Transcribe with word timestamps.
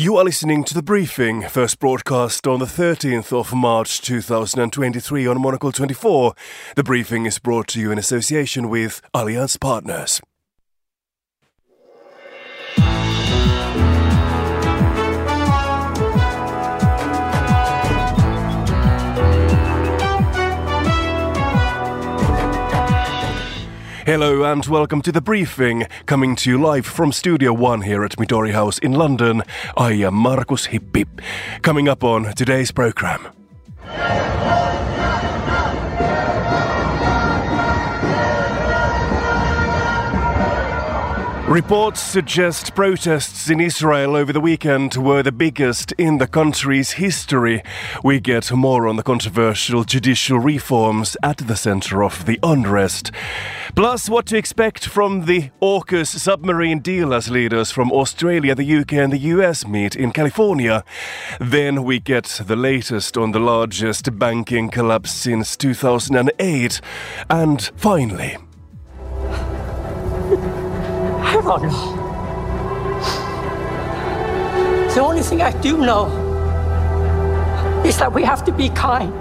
You 0.00 0.16
are 0.16 0.22
listening 0.22 0.62
to 0.62 0.74
the 0.74 0.80
briefing, 0.80 1.42
first 1.48 1.80
broadcast 1.80 2.46
on 2.46 2.60
the 2.60 2.66
13th 2.66 3.36
of 3.36 3.52
March 3.52 4.00
2023 4.00 5.26
on 5.26 5.42
Monocle 5.42 5.72
24. 5.72 6.34
The 6.76 6.84
briefing 6.84 7.26
is 7.26 7.40
brought 7.40 7.66
to 7.70 7.80
you 7.80 7.90
in 7.90 7.98
association 7.98 8.68
with 8.68 9.02
Allianz 9.12 9.58
Partners. 9.58 10.20
Hello 24.08 24.42
and 24.42 24.64
welcome 24.64 25.02
to 25.02 25.12
the 25.12 25.20
briefing, 25.20 25.86
coming 26.06 26.34
to 26.36 26.48
you 26.48 26.58
live 26.58 26.86
from 26.86 27.12
Studio 27.12 27.52
One 27.52 27.82
here 27.82 28.02
at 28.06 28.12
Midori 28.12 28.52
House 28.52 28.78
in 28.78 28.92
London. 28.92 29.42
I 29.76 29.92
am 29.92 30.14
Markus 30.14 30.68
Hippi. 30.68 31.06
Coming 31.60 31.90
up 31.90 32.02
on 32.02 32.32
today's 32.34 32.70
program. 32.70 33.28
Reports 41.48 42.02
suggest 42.02 42.74
protests 42.74 43.48
in 43.48 43.58
Israel 43.58 44.16
over 44.16 44.34
the 44.34 44.40
weekend 44.40 44.96
were 44.96 45.22
the 45.22 45.32
biggest 45.32 45.92
in 45.92 46.18
the 46.18 46.26
country's 46.26 46.92
history. 46.92 47.62
We 48.04 48.20
get 48.20 48.52
more 48.52 48.86
on 48.86 48.96
the 48.96 49.02
controversial 49.02 49.82
judicial 49.84 50.38
reforms 50.38 51.16
at 51.22 51.38
the 51.38 51.56
center 51.56 52.04
of 52.04 52.26
the 52.26 52.38
unrest. 52.42 53.12
Plus, 53.74 54.10
what 54.10 54.26
to 54.26 54.36
expect 54.36 54.86
from 54.86 55.24
the 55.24 55.48
AUKUS 55.62 56.18
submarine 56.18 56.80
deal 56.80 57.14
as 57.14 57.30
leaders 57.30 57.70
from 57.70 57.92
Australia, 57.92 58.54
the 58.54 58.76
UK, 58.80 58.92
and 58.92 59.12
the 59.14 59.32
US 59.32 59.66
meet 59.66 59.96
in 59.96 60.12
California. 60.12 60.84
Then 61.40 61.82
we 61.82 61.98
get 61.98 62.42
the 62.44 62.56
latest 62.56 63.16
on 63.16 63.32
the 63.32 63.40
largest 63.40 64.18
banking 64.18 64.68
collapse 64.68 65.12
since 65.12 65.56
2008. 65.56 66.82
And 67.30 67.70
finally, 67.74 68.36
Know. 71.48 71.58
The 74.94 75.00
only 75.00 75.22
thing 75.22 75.40
I 75.40 75.50
do 75.62 75.78
know 75.78 76.06
is 77.86 77.96
that 77.96 78.12
we 78.12 78.22
have 78.22 78.44
to 78.44 78.52
be 78.52 78.68
kind. 78.68 79.12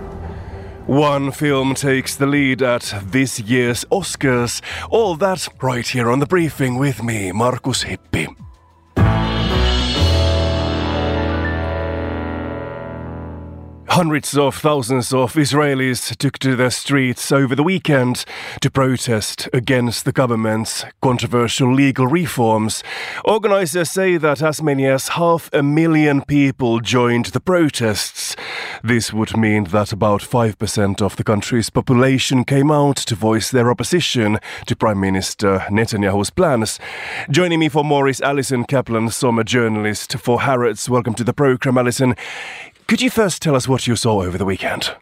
One 0.88 1.32
film 1.32 1.74
takes 1.74 2.18
the 2.18 2.26
lead 2.26 2.62
at 2.62 2.94
this 3.02 3.40
year's 3.40 3.86
Oscars. 3.86 4.62
All 4.90 5.16
that 5.16 5.48
right 5.62 5.88
here 5.88 6.10
on 6.10 6.20
the 6.20 6.26
briefing 6.26 6.78
with 6.78 7.02
me, 7.02 7.32
Markus 7.32 7.86
Hippi. 7.86 8.28
Hundreds 13.98 14.38
of 14.38 14.56
thousands 14.56 15.12
of 15.12 15.34
Israelis 15.34 16.16
took 16.18 16.38
to 16.38 16.56
the 16.56 16.70
streets 16.70 17.32
over 17.32 17.56
the 17.56 17.64
weekend 17.64 18.26
to 18.62 18.70
protest 18.70 19.50
against 19.54 20.06
the 20.06 20.12
government's 20.12 20.86
controversial 21.02 21.74
legal 21.74 22.06
reforms. 22.06 22.84
Organizers 23.26 23.90
say 23.90 24.18
that 24.18 24.44
as 24.44 24.62
many 24.62 24.86
as 24.86 25.08
half 25.08 25.50
a 25.52 25.64
million 25.64 26.22
people 26.22 26.80
joined 26.80 27.26
the 27.34 27.40
protests. 27.40 28.36
This 28.84 29.12
would 29.12 29.36
mean 29.36 29.64
that 29.64 29.92
about 29.92 30.22
5% 30.22 31.02
of 31.02 31.16
the 31.16 31.24
country's 31.24 31.72
population 31.72 32.44
came 32.44 32.70
out 32.70 32.98
to 32.98 33.16
voice 33.16 33.50
their 33.50 33.72
opposition 33.72 34.38
to 34.68 34.76
Prime 34.76 35.00
Minister 35.00 35.66
Netanyahu's 35.72 36.30
plans. 36.30 36.80
Joining 37.32 37.58
me 37.58 37.68
for 37.68 37.84
more 37.84 38.08
is 38.08 38.22
Alison 38.22 38.64
Kaplan, 38.64 39.10
Sommer 39.10 39.44
journalist 39.44 40.20
for 40.20 40.38
Haaretz. 40.38 40.88
Welcome 40.88 41.16
to 41.16 41.24
the 41.24 41.34
program, 41.34 41.80
Alison. 41.80 42.16
Could 42.88 43.02
you 43.02 43.10
first 43.10 43.42
tell 43.42 43.54
us 43.54 43.68
what 43.68 43.86
you 43.86 43.98
saw 43.98 44.22
over 44.22 44.38
the 44.38 44.46
weekend? 44.46 44.96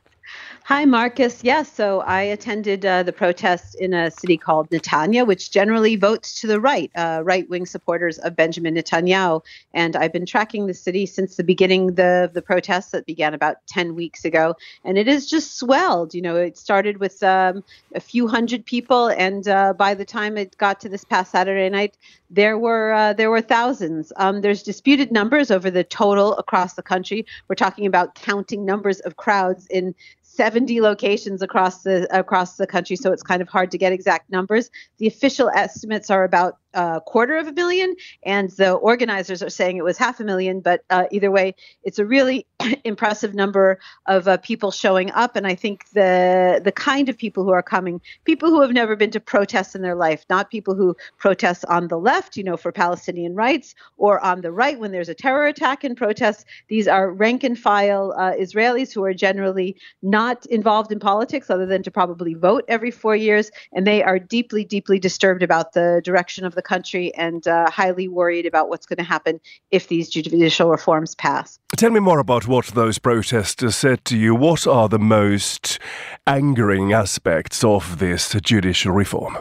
Hi, 0.67 0.83
Marcus. 0.83 1.43
Yes, 1.43 1.71
so 1.71 1.99
I 1.99 2.21
attended 2.21 2.87
uh, 2.87 3.03
the 3.03 3.13
protest 3.13 3.75
in 3.75 3.93
a 3.93 4.09
city 4.09 4.35
called 4.35 4.67
Netanya, 4.71 5.23
which 5.23 5.51
generally 5.51 5.95
votes 5.95 6.41
to 6.41 6.47
the 6.47 6.59
right, 6.59 6.89
uh, 6.95 7.21
right 7.23 7.47
wing 7.47 7.67
supporters 7.67 8.17
of 8.17 8.35
Benjamin 8.35 8.73
Netanyahu. 8.73 9.43
And 9.75 9.95
I've 9.95 10.11
been 10.11 10.25
tracking 10.25 10.65
the 10.65 10.73
city 10.73 11.05
since 11.05 11.35
the 11.35 11.43
beginning 11.43 11.93
the, 11.93 12.31
the 12.33 12.41
protests 12.41 12.89
that 12.93 13.05
began 13.05 13.35
about 13.35 13.57
10 13.67 13.93
weeks 13.93 14.25
ago. 14.25 14.55
And 14.83 14.97
it 14.97 15.05
has 15.05 15.27
just 15.27 15.59
swelled. 15.59 16.15
You 16.15 16.23
know, 16.23 16.35
it 16.35 16.57
started 16.57 16.97
with 16.97 17.21
um, 17.21 17.63
a 17.93 17.99
few 17.99 18.27
hundred 18.27 18.65
people. 18.65 19.09
And 19.09 19.47
uh, 19.47 19.73
by 19.73 19.93
the 19.93 20.03
time 20.03 20.35
it 20.35 20.57
got 20.57 20.79
to 20.79 20.89
this 20.89 21.03
past 21.03 21.31
Saturday 21.31 21.69
night, 21.69 21.95
there 22.31 22.57
were 22.57 22.91
uh, 22.91 23.13
there 23.13 23.29
were 23.29 23.41
thousands. 23.41 24.11
Um, 24.15 24.41
there's 24.41 24.63
disputed 24.63 25.11
numbers 25.11 25.51
over 25.51 25.69
the 25.69 25.83
total 25.83 26.35
across 26.37 26.73
the 26.73 26.81
country. 26.81 27.23
We're 27.47 27.55
talking 27.55 27.85
about 27.85 28.15
counting 28.15 28.65
numbers 28.65 28.99
of 29.01 29.15
crowds 29.15 29.67
in 29.67 29.93
70 30.35 30.81
locations 30.81 31.41
across 31.41 31.83
the 31.83 32.07
across 32.17 32.57
the 32.57 32.67
country, 32.67 32.95
so 32.95 33.11
it's 33.11 33.23
kind 33.23 33.41
of 33.41 33.47
hard 33.47 33.71
to 33.71 33.77
get 33.77 33.93
exact 33.93 34.29
numbers. 34.29 34.69
The 34.97 35.07
official 35.07 35.49
estimates 35.55 36.09
are 36.09 36.23
about 36.23 36.57
a 36.75 37.01
quarter 37.05 37.37
of 37.37 37.47
a 37.47 37.53
million, 37.53 37.95
and 38.23 38.51
the 38.51 38.73
organizers 38.73 39.41
are 39.41 39.49
saying 39.49 39.77
it 39.77 39.83
was 39.83 39.97
half 39.97 40.19
a 40.19 40.23
million. 40.23 40.59
But 40.59 40.83
uh, 40.89 41.05
either 41.11 41.31
way, 41.31 41.55
it's 41.83 41.99
a 41.99 42.05
really 42.05 42.45
impressive 42.83 43.33
number 43.33 43.79
of 44.05 44.27
uh, 44.27 44.37
people 44.37 44.71
showing 44.71 45.11
up, 45.11 45.35
and 45.35 45.47
I 45.47 45.55
think 45.55 45.89
the 45.91 46.61
the 46.63 46.71
kind 46.71 47.09
of 47.09 47.17
people 47.17 47.43
who 47.43 47.51
are 47.51 47.63
coming, 47.63 48.01
people 48.25 48.49
who 48.49 48.61
have 48.61 48.71
never 48.71 48.95
been 48.95 49.11
to 49.11 49.19
protests 49.19 49.75
in 49.75 49.81
their 49.81 49.95
life, 49.95 50.25
not 50.29 50.51
people 50.51 50.75
who 50.75 50.95
protest 51.17 51.65
on 51.69 51.87
the 51.87 51.97
left, 51.97 52.37
you 52.37 52.43
know, 52.43 52.57
for 52.57 52.71
Palestinian 52.71 53.35
rights, 53.35 53.73
or 53.97 54.19
on 54.19 54.41
the 54.41 54.51
right 54.51 54.79
when 54.79 54.91
there's 54.91 55.09
a 55.09 55.15
terror 55.15 55.47
attack 55.47 55.83
in 55.83 55.95
protests. 55.95 56.45
These 56.67 56.87
are 56.87 57.11
rank 57.11 57.43
and 57.43 57.57
file 57.57 58.13
uh, 58.17 58.33
Israelis 58.33 58.93
who 58.93 59.03
are 59.03 59.13
generally 59.13 59.77
not 60.01 60.45
involved 60.47 60.91
in 60.91 60.99
politics, 60.99 61.49
other 61.49 61.65
than 61.65 61.83
to 61.83 61.91
probably 61.91 62.33
vote 62.33 62.65
every 62.67 62.91
four 62.91 63.15
years, 63.15 63.49
and 63.73 63.87
they 63.87 64.03
are 64.03 64.19
deeply, 64.19 64.65
deeply 64.65 64.99
disturbed 64.99 65.43
about 65.43 65.73
the 65.73 66.01
direction 66.03 66.45
of 66.45 66.55
the 66.55 66.61
country 66.65 67.13
and 67.15 67.47
uh, 67.47 67.69
highly 67.69 68.07
worried 68.07 68.45
about 68.45 68.67
what's 68.67 68.85
going 68.85 68.97
to 68.97 69.03
happen 69.03 69.39
if 69.71 69.87
these 69.87 70.09
judicial 70.09 70.69
reforms 70.69 71.15
pass. 71.15 71.57
Tell 71.77 71.91
me 71.91 72.01
more 72.01 72.19
about 72.19 72.47
what 72.47 72.65
those 72.67 72.99
protesters 72.99 73.75
said 73.75 74.03
to 74.05 74.17
you. 74.17 74.35
What 74.35 74.67
are 74.67 74.89
the 74.89 74.99
most 74.99 75.79
angering 76.27 76.91
aspects 76.91 77.63
of 77.63 77.99
this 77.99 78.35
judicial 78.41 78.91
reform? 78.91 79.37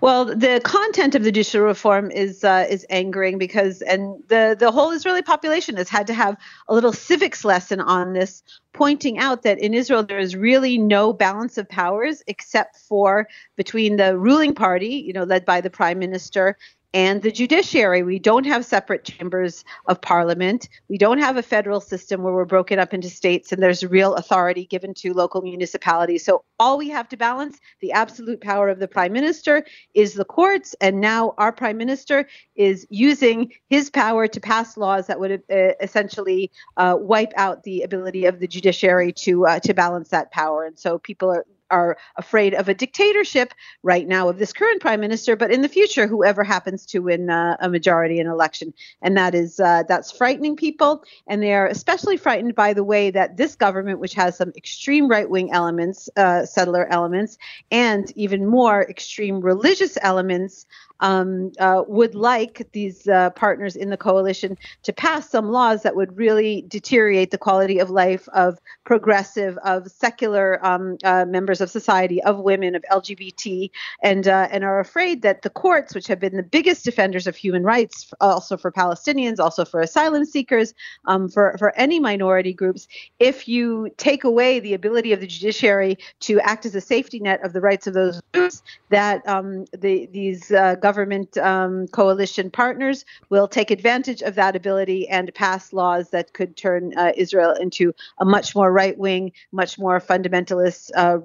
Well, 0.00 0.24
the 0.24 0.60
content 0.64 1.14
of 1.14 1.22
the 1.22 1.30
judicial 1.30 1.62
reform 1.62 2.10
is 2.10 2.44
uh, 2.44 2.66
is 2.68 2.86
angering 2.90 3.38
because, 3.38 3.82
and 3.82 4.22
the 4.28 4.56
the 4.58 4.70
whole 4.70 4.90
Israeli 4.90 5.22
population 5.22 5.76
has 5.76 5.88
had 5.88 6.06
to 6.06 6.14
have 6.14 6.36
a 6.68 6.74
little 6.74 6.92
civics 6.92 7.44
lesson 7.44 7.80
on 7.80 8.12
this, 8.12 8.42
pointing 8.72 9.18
out 9.18 9.42
that 9.42 9.58
in 9.58 9.74
Israel 9.74 10.02
there 10.02 10.18
is 10.18 10.36
really 10.36 10.78
no 10.78 11.12
balance 11.12 11.58
of 11.58 11.68
powers 11.68 12.22
except 12.26 12.76
for 12.76 13.28
between 13.56 13.96
the 13.96 14.18
ruling 14.18 14.54
party, 14.54 14.94
you 15.06 15.12
know, 15.12 15.24
led 15.24 15.44
by 15.44 15.60
the 15.60 15.70
prime 15.70 15.98
minister, 15.98 16.56
and 16.92 17.22
the 17.22 17.30
judiciary. 17.30 18.02
We 18.02 18.18
don't 18.18 18.46
have 18.46 18.64
separate 18.64 19.04
chambers 19.04 19.64
of 19.86 20.00
parliament. 20.00 20.68
We 20.88 20.98
don't 20.98 21.18
have 21.18 21.36
a 21.36 21.42
federal 21.42 21.80
system 21.80 22.22
where 22.22 22.34
we're 22.34 22.44
broken 22.44 22.78
up 22.78 22.92
into 22.92 23.08
states 23.08 23.52
and 23.52 23.62
there's 23.62 23.84
real 23.84 24.14
authority 24.14 24.64
given 24.64 24.94
to 24.94 25.12
local 25.12 25.42
municipalities. 25.42 26.24
So 26.24 26.44
all 26.58 26.78
we 26.78 26.88
have 26.88 27.08
to 27.10 27.16
balance, 27.16 27.58
the 27.80 27.92
absolute 27.92 28.40
power 28.40 28.68
of 28.68 28.80
the 28.80 28.88
prime 28.88 29.12
minister, 29.12 29.64
is 29.94 30.14
the 30.14 30.24
courts. 30.24 30.74
And 30.80 31.00
now 31.00 31.34
our 31.38 31.52
prime 31.52 31.76
minister 31.76 32.26
is 32.56 32.86
using 32.90 33.52
his 33.68 33.90
power 33.90 34.26
to 34.26 34.40
pass 34.40 34.76
laws 34.76 35.06
that 35.06 35.20
would 35.20 35.32
uh, 35.32 35.72
essentially 35.80 36.50
uh, 36.76 36.96
wipe 36.98 37.32
out 37.36 37.62
the 37.62 37.82
ability 37.82 38.26
of 38.26 38.40
the 38.40 38.48
judiciary 38.48 39.12
to 39.12 39.46
uh, 39.46 39.60
to 39.60 39.74
balance 39.74 40.08
that 40.08 40.32
power. 40.32 40.64
And 40.64 40.78
so 40.78 40.98
people 40.98 41.30
are 41.30 41.46
are 41.70 41.96
afraid 42.16 42.54
of 42.54 42.68
a 42.68 42.74
dictatorship 42.74 43.54
right 43.82 44.06
now 44.06 44.28
of 44.28 44.38
this 44.38 44.52
current 44.52 44.80
prime 44.80 45.00
minister, 45.00 45.36
but 45.36 45.50
in 45.50 45.62
the 45.62 45.68
future, 45.68 46.06
whoever 46.06 46.44
happens 46.44 46.86
to 46.86 47.00
win 47.00 47.30
uh, 47.30 47.56
a 47.60 47.68
majority 47.68 48.18
in 48.18 48.26
election, 48.26 48.72
and 49.02 49.16
that 49.16 49.34
is 49.34 49.60
uh, 49.60 49.82
that's 49.88 50.10
frightening 50.10 50.56
people, 50.56 51.04
and 51.26 51.42
they 51.42 51.54
are 51.54 51.66
especially 51.66 52.16
frightened 52.16 52.54
by 52.54 52.72
the 52.72 52.84
way 52.84 53.10
that 53.10 53.36
this 53.36 53.54
government, 53.54 53.98
which 53.98 54.14
has 54.14 54.36
some 54.36 54.52
extreme 54.56 55.08
right 55.08 55.28
wing 55.28 55.52
elements, 55.52 56.08
uh, 56.16 56.44
settler 56.44 56.86
elements, 56.86 57.38
and 57.70 58.12
even 58.16 58.46
more 58.46 58.82
extreme 58.82 59.40
religious 59.40 59.96
elements, 60.02 60.66
um, 61.00 61.52
uh, 61.58 61.82
would 61.86 62.14
like 62.14 62.66
these 62.72 63.08
uh, 63.08 63.30
partners 63.30 63.76
in 63.76 63.90
the 63.90 63.96
coalition 63.96 64.56
to 64.82 64.92
pass 64.92 65.30
some 65.30 65.50
laws 65.50 65.82
that 65.82 65.96
would 65.96 66.16
really 66.16 66.64
deteriorate 66.68 67.30
the 67.30 67.38
quality 67.38 67.78
of 67.78 67.90
life 67.90 68.28
of 68.32 68.58
progressive, 68.84 69.56
of 69.64 69.90
secular 69.90 70.64
um, 70.64 70.96
uh, 71.04 71.24
members 71.24 71.59
members 71.60 71.76
of 71.76 71.82
society, 71.82 72.22
of 72.22 72.38
women, 72.38 72.74
of 72.74 72.84
LGBT, 72.90 73.70
and 74.02 74.26
uh, 74.26 74.48
and 74.50 74.64
are 74.64 74.80
afraid 74.80 75.22
that 75.22 75.42
the 75.42 75.50
courts, 75.50 75.94
which 75.94 76.06
have 76.08 76.18
been 76.18 76.36
the 76.36 76.42
biggest 76.42 76.84
defenders 76.84 77.26
of 77.26 77.36
human 77.36 77.62
rights, 77.62 78.12
also 78.20 78.56
for 78.56 78.72
Palestinians, 78.72 79.38
also 79.38 79.64
for 79.64 79.80
asylum 79.80 80.24
seekers, 80.24 80.74
um, 81.06 81.28
for 81.28 81.56
for 81.58 81.72
any 81.76 82.00
minority 82.00 82.52
groups, 82.52 82.88
if 83.18 83.46
you 83.48 83.90
take 83.96 84.24
away 84.24 84.60
the 84.60 84.74
ability 84.74 85.12
of 85.12 85.20
the 85.20 85.26
judiciary 85.26 85.96
to 86.20 86.40
act 86.40 86.66
as 86.66 86.74
a 86.74 86.80
safety 86.80 87.20
net 87.20 87.44
of 87.44 87.52
the 87.52 87.60
rights 87.60 87.86
of 87.86 87.94
those 87.94 88.20
groups, 88.32 88.62
that 88.90 89.26
um, 89.28 89.64
the, 89.78 90.06
these 90.12 90.50
uh, 90.50 90.74
government 90.76 91.36
um, 91.38 91.86
coalition 91.88 92.50
partners 92.50 93.04
will 93.28 93.48
take 93.48 93.70
advantage 93.70 94.22
of 94.22 94.34
that 94.34 94.56
ability 94.56 95.08
and 95.08 95.32
pass 95.34 95.72
laws 95.72 96.10
that 96.10 96.32
could 96.32 96.56
turn 96.56 96.92
uh, 96.96 97.12
Israel 97.16 97.52
into 97.60 97.92
a 98.18 98.24
much 98.24 98.54
more 98.54 98.72
right 98.72 98.96
wing, 98.98 99.32
much 99.52 99.78
more 99.78 100.00
fundamentalist, 100.00 100.90
uh, 100.96 101.18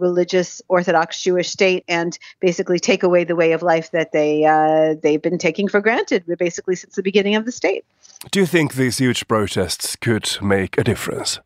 Orthodox 0.67 1.21
Jewish 1.21 1.49
state, 1.49 1.83
and 1.87 2.17
basically 2.39 2.79
take 2.79 3.03
away 3.03 3.23
the 3.23 3.35
way 3.35 3.51
of 3.51 3.61
life 3.61 3.91
that 3.91 4.11
they 4.11 4.45
uh, 4.45 4.95
they've 5.01 5.21
been 5.21 5.37
taking 5.37 5.67
for 5.67 5.81
granted, 5.81 6.23
basically 6.37 6.75
since 6.75 6.95
the 6.95 7.03
beginning 7.03 7.35
of 7.35 7.45
the 7.45 7.51
state. 7.51 7.85
Do 8.31 8.39
you 8.39 8.45
think 8.45 8.73
these 8.73 8.97
huge 8.97 9.27
protests 9.27 9.95
could 9.95 10.37
make 10.41 10.77
a 10.77 10.83
difference? 10.83 11.39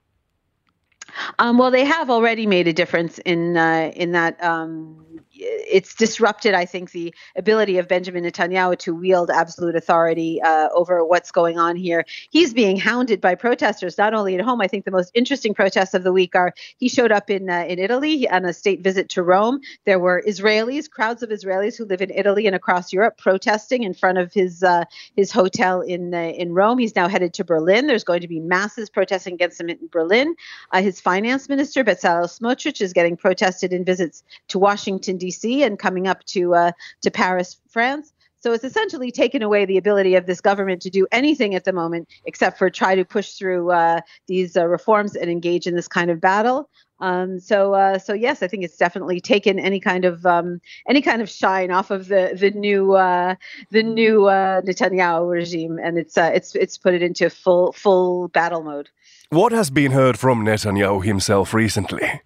Um, 1.40 1.58
well, 1.58 1.72
they 1.72 1.86
have 1.86 2.10
already 2.10 2.46
made 2.46 2.68
a 2.68 2.74
difference 2.74 3.20
in 3.20 3.58
uh, 3.58 3.92
in 3.96 4.12
that 4.14 4.42
um, 4.44 5.06
it's 5.40 5.96
disrupted, 5.96 6.54
I 6.54 6.66
think, 6.66 6.92
the 6.92 7.14
ability 7.36 7.78
of 7.78 7.88
Benjamin 7.88 8.24
Netanyahu 8.24 8.78
to 8.80 8.94
wield 8.94 9.30
absolute 9.30 9.76
authority 9.76 10.42
uh, 10.42 10.70
over 10.74 11.04
what's 11.06 11.32
going 11.32 11.58
on 11.58 11.76
here. 11.76 12.06
He's 12.30 12.54
being 12.54 12.78
hounded 12.78 13.22
by 13.22 13.36
protesters, 13.36 13.98
not 13.98 14.14
only 14.14 14.36
at 14.36 14.42
home. 14.42 14.62
I 14.62 14.68
think 14.68 14.86
the 14.86 14.92
most 14.92 15.12
interesting 15.14 15.54
protests 15.54 15.94
of 15.94 16.04
the 16.04 16.12
week 16.12 16.36
are 16.36 16.54
he 16.78 16.90
showed 16.90 17.12
up 17.12 17.30
in 17.30 17.50
uh, 17.50 17.66
in 17.68 17.80
Italy 17.80 18.30
on 18.30 18.46
a 18.46 18.54
state 18.54 18.82
visit 18.82 19.10
to 19.10 19.24
Rome. 19.24 19.62
There 19.86 20.00
were 20.00 20.24
Israelis, 20.28 20.90
crowds 20.90 21.24
of 21.24 21.30
Israelis 21.30 21.78
who 21.78 21.86
live 21.86 22.02
in 22.02 22.12
Italy 22.12 22.46
and 22.46 22.56
across 22.56 22.92
Europe, 22.92 23.18
protesting 23.18 23.84
in 23.84 23.94
front 23.94 24.18
of 24.18 24.34
his 24.34 24.64
uh, 24.64 24.84
his 25.16 25.32
hotel 25.32 25.82
in 25.82 26.14
uh, 26.14 26.18
in 26.18 26.54
Rome. 26.54 26.78
He's 26.78 26.96
now 26.96 27.08
headed 27.08 27.34
to 27.36 27.44
Berlin. 27.44 27.88
There's 27.88 28.04
going 28.04 28.22
to 28.22 28.28
be 28.28 28.40
masses 28.40 28.90
protesting 28.90 29.34
against 29.34 29.60
him 29.60 29.70
in 29.70 29.80
Berlin. 29.92 30.36
Uh, 30.72 30.82
his 30.82 31.00
finance 31.00 31.48
minister 31.48 31.84
Bezalel 31.84 32.28
Smotrich 32.28 32.82
is 32.82 32.94
getting 32.94 33.16
protested 33.16 33.72
in 33.72 33.86
visits 33.86 34.24
to 34.50 34.60
Washington 34.60 35.18
D.C. 35.18 35.29
D.C. 35.30 35.64
and 35.64 35.78
coming 35.78 36.08
up 36.08 36.24
to 36.26 36.56
uh, 36.56 36.72
to 37.02 37.12
Paris, 37.12 37.58
France. 37.70 38.14
So 38.42 38.54
it's 38.54 38.64
essentially 38.64 39.12
taken 39.12 39.44
away 39.44 39.66
the 39.66 39.78
ability 39.78 40.16
of 40.16 40.26
this 40.26 40.40
government 40.40 40.82
to 40.84 40.90
do 40.90 41.06
anything 41.12 41.56
at 41.56 41.66
the 41.66 41.74
moment 41.74 42.08
except 42.26 42.58
for 42.58 42.70
try 42.70 42.96
to 42.96 43.04
push 43.04 43.34
through 43.34 43.72
uh, 43.72 44.00
these 44.28 44.56
uh, 44.56 44.66
reforms 44.66 45.16
and 45.16 45.30
engage 45.30 45.68
in 45.68 45.76
this 45.76 45.90
kind 45.90 46.10
of 46.10 46.22
battle. 46.22 46.70
Um, 47.02 47.40
so, 47.40 47.74
uh, 47.74 48.00
so 48.00 48.14
yes, 48.14 48.42
I 48.42 48.48
think 48.48 48.64
it's 48.64 48.78
definitely 48.78 49.20
taken 49.22 49.60
any 49.60 49.80
kind 49.80 50.06
of 50.06 50.26
um, 50.26 50.62
any 50.88 51.02
kind 51.02 51.22
of 51.22 51.30
shine 51.30 51.72
off 51.72 51.92
of 51.92 52.08
the 52.08 52.32
the 52.34 52.52
new 52.52 52.94
uh, 52.94 53.36
the 53.72 53.84
new 53.84 54.28
uh, 54.28 54.62
Netanyahu 54.62 55.30
regime, 55.30 55.80
and 55.82 55.98
it's 55.98 56.18
uh, 56.18 56.32
it's 56.34 56.56
it's 56.56 56.78
put 56.78 56.94
it 56.94 57.02
into 57.02 57.30
full 57.30 57.72
full 57.72 58.30
battle 58.30 58.64
mode. 58.64 58.90
What 59.30 59.52
has 59.52 59.70
been 59.70 59.92
heard 59.92 60.18
from 60.18 60.44
Netanyahu 60.44 61.06
himself 61.06 61.54
recently? 61.54 62.22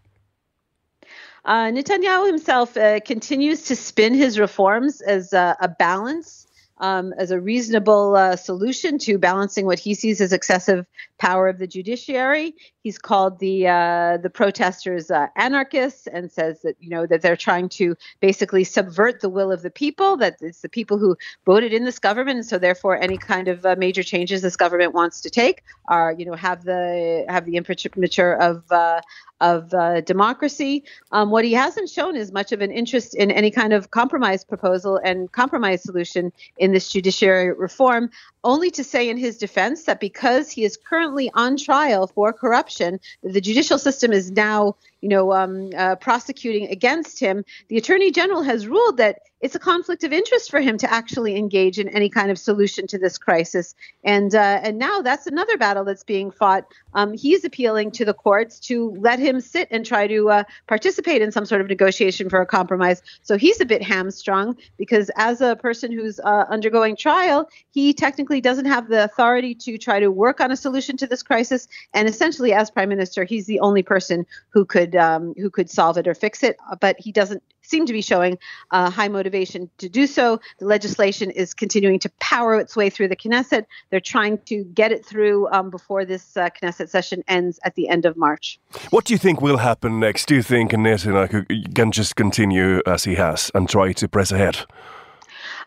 Uh, 1.45 1.65
Netanyahu 1.65 2.27
himself 2.27 2.77
uh, 2.77 2.99
continues 3.01 3.63
to 3.63 3.75
spin 3.75 4.13
his 4.13 4.39
reforms 4.39 5.01
as 5.01 5.33
a, 5.33 5.57
a 5.59 5.67
balance 5.67 6.47
um, 6.77 7.13
as 7.17 7.31
a 7.31 7.39
reasonable 7.39 8.15
uh, 8.15 8.35
solution 8.35 8.97
to 8.99 9.17
balancing 9.17 9.65
what 9.65 9.79
he 9.79 9.93
sees 9.93 10.21
as 10.21 10.33
excessive 10.33 10.85
power 11.17 11.47
of 11.47 11.57
the 11.57 11.67
judiciary. 11.67 12.55
He's 12.81 12.97
called 12.97 13.39
the 13.39 13.67
uh, 13.67 14.17
the 14.17 14.29
protesters 14.29 15.09
uh, 15.09 15.27
anarchists 15.35 16.07
and 16.07 16.31
says 16.31 16.61
that 16.63 16.75
you 16.79 16.89
know 16.89 17.05
that 17.05 17.21
they're 17.21 17.37
trying 17.37 17.69
to 17.69 17.95
basically 18.19 18.63
subvert 18.63 19.21
the 19.21 19.29
will 19.29 19.51
of 19.51 19.61
the 19.61 19.69
people. 19.69 20.17
That 20.17 20.37
it's 20.41 20.61
the 20.61 20.69
people 20.69 20.97
who 20.97 21.15
voted 21.45 21.73
in 21.73 21.85
this 21.85 21.99
government, 21.99 22.37
and 22.37 22.45
so 22.45 22.57
therefore 22.57 23.01
any 23.01 23.17
kind 23.17 23.47
of 23.47 23.65
uh, 23.65 23.75
major 23.77 24.03
changes 24.03 24.41
this 24.41 24.57
government 24.57 24.93
wants 24.93 25.21
to 25.21 25.29
take 25.29 25.63
are 25.87 26.13
you 26.17 26.25
know 26.25 26.35
have 26.35 26.63
the 26.63 27.25
have 27.29 27.45
the 27.45 27.55
imprimatur 27.55 28.33
of 28.33 28.69
uh, 28.71 28.99
of 29.43 29.73
uh, 29.73 30.01
democracy. 30.01 30.83
Um, 31.11 31.29
what 31.29 31.43
he 31.43 31.53
hasn't 31.53 31.89
shown 31.89 32.15
is 32.15 32.31
much 32.31 32.53
of 32.53 32.61
an 32.61 32.71
interest 32.71 33.13
in 33.13 33.29
any 33.29 33.51
kind 33.51 33.73
of 33.73 33.91
compromise 33.91 34.43
proposal 34.45 34.99
and 35.03 35.31
compromise 35.31 35.83
solution 35.83 36.31
in 36.63 36.71
this 36.71 36.89
judiciary 36.89 37.51
reform, 37.51 38.09
only 38.45 38.71
to 38.71 38.85
say 38.85 39.09
in 39.09 39.17
his 39.17 39.37
defense 39.37 39.83
that 39.83 39.99
because 39.99 40.49
he 40.49 40.63
is 40.63 40.77
currently 40.77 41.29
on 41.33 41.57
trial 41.57 42.07
for 42.07 42.31
corruption, 42.31 43.01
the 43.21 43.41
judicial 43.41 43.77
system 43.77 44.13
is 44.13 44.31
now 44.31 44.73
you 45.03 45.09
know, 45.09 45.33
um, 45.33 45.69
uh, 45.77 45.97
prosecuting 45.97 46.69
against 46.69 47.19
him, 47.19 47.43
the 47.67 47.75
attorney 47.75 48.09
general 48.09 48.41
has 48.41 48.65
ruled 48.65 48.95
that 48.95 49.19
it's 49.41 49.53
a 49.53 49.59
conflict 49.59 50.05
of 50.05 50.13
interest 50.13 50.49
for 50.49 50.61
him 50.61 50.77
to 50.77 50.89
actually 50.89 51.35
engage 51.35 51.77
in 51.77 51.89
any 51.89 52.09
kind 52.09 52.31
of 52.31 52.39
solution 52.39 52.87
to 52.87 52.97
this 52.97 53.17
crisis. 53.17 53.75
And 54.05 54.33
uh, 54.33 54.61
and 54.63 54.77
now 54.77 55.01
that's 55.01 55.27
another 55.27 55.57
battle 55.57 55.83
that's 55.83 56.05
being 56.05 56.31
fought. 56.31 56.63
Um, 56.93 57.13
he's 57.13 57.43
appealing 57.43 57.91
to 57.91 58.05
the 58.05 58.13
courts 58.13 58.57
to 58.61 58.91
let 58.91 59.19
him 59.19 59.41
sit 59.41 59.67
and 59.69 59.85
try 59.85 60.07
to 60.07 60.29
uh, 60.29 60.43
participate 60.67 61.21
in 61.21 61.33
some 61.33 61.45
sort 61.45 61.59
of 61.59 61.67
negotiation 61.67 62.29
for 62.29 62.39
a 62.39 62.45
compromise. 62.45 63.01
So 63.23 63.37
he's 63.37 63.59
a 63.59 63.65
bit 63.65 63.83
hamstrung 63.83 64.55
because 64.77 65.11
as 65.17 65.41
a 65.41 65.57
person 65.57 65.91
who's 65.91 66.21
uh, 66.21 66.45
undergoing 66.49 66.95
trial, 66.95 67.49
he 67.71 67.93
technically 67.93 68.39
doesn't 68.39 68.67
have 68.67 68.87
the 68.87 69.03
authority 69.03 69.53
to 69.55 69.77
try 69.77 69.99
to 69.99 70.09
work 70.09 70.39
on 70.39 70.51
a 70.51 70.55
solution 70.55 70.95
to 70.97 71.07
this 71.07 71.21
crisis. 71.21 71.67
And 71.93 72.07
essentially, 72.07 72.53
as 72.53 72.71
prime 72.71 72.87
minister, 72.87 73.25
he's 73.25 73.47
the 73.47 73.59
only 73.59 73.83
person 73.83 74.25
who 74.51 74.63
could 74.63 74.92
could 74.93 74.99
um, 74.99 75.33
who 75.37 75.49
could 75.49 75.69
solve 75.69 75.97
it 75.97 76.07
or 76.07 76.13
fix 76.13 76.43
it, 76.43 76.57
but 76.79 76.95
he 76.99 77.11
doesn't 77.11 77.43
seem 77.61 77.85
to 77.85 77.93
be 77.93 78.01
showing 78.01 78.37
uh, 78.71 78.89
high 78.89 79.07
motivation 79.07 79.69
to 79.77 79.87
do 79.87 80.05
so. 80.05 80.39
The 80.59 80.65
legislation 80.65 81.31
is 81.31 81.53
continuing 81.53 81.99
to 81.99 82.09
power 82.19 82.59
its 82.59 82.75
way 82.75 82.89
through 82.89 83.07
the 83.07 83.15
Knesset. 83.15 83.65
They're 83.89 84.01
trying 84.01 84.39
to 84.45 84.65
get 84.65 84.91
it 84.91 85.05
through 85.05 85.49
um, 85.51 85.69
before 85.69 86.03
this 86.05 86.35
uh, 86.35 86.49
Knesset 86.49 86.89
session 86.89 87.23
ends 87.27 87.59
at 87.63 87.75
the 87.75 87.87
end 87.87 88.05
of 88.05 88.17
March. 88.17 88.59
What 88.89 89.05
do 89.05 89.13
you 89.13 89.17
think 89.17 89.41
will 89.41 89.57
happen 89.57 89.99
next? 89.99 90.27
Do 90.27 90.35
you 90.35 90.43
think 90.43 90.71
Netanyahu 90.71 91.73
can 91.73 91.91
just 91.91 92.15
continue 92.15 92.81
as 92.85 93.05
he 93.05 93.15
has 93.15 93.49
and 93.55 93.69
try 93.69 93.93
to 93.93 94.07
press 94.07 94.31
ahead? 94.31 94.65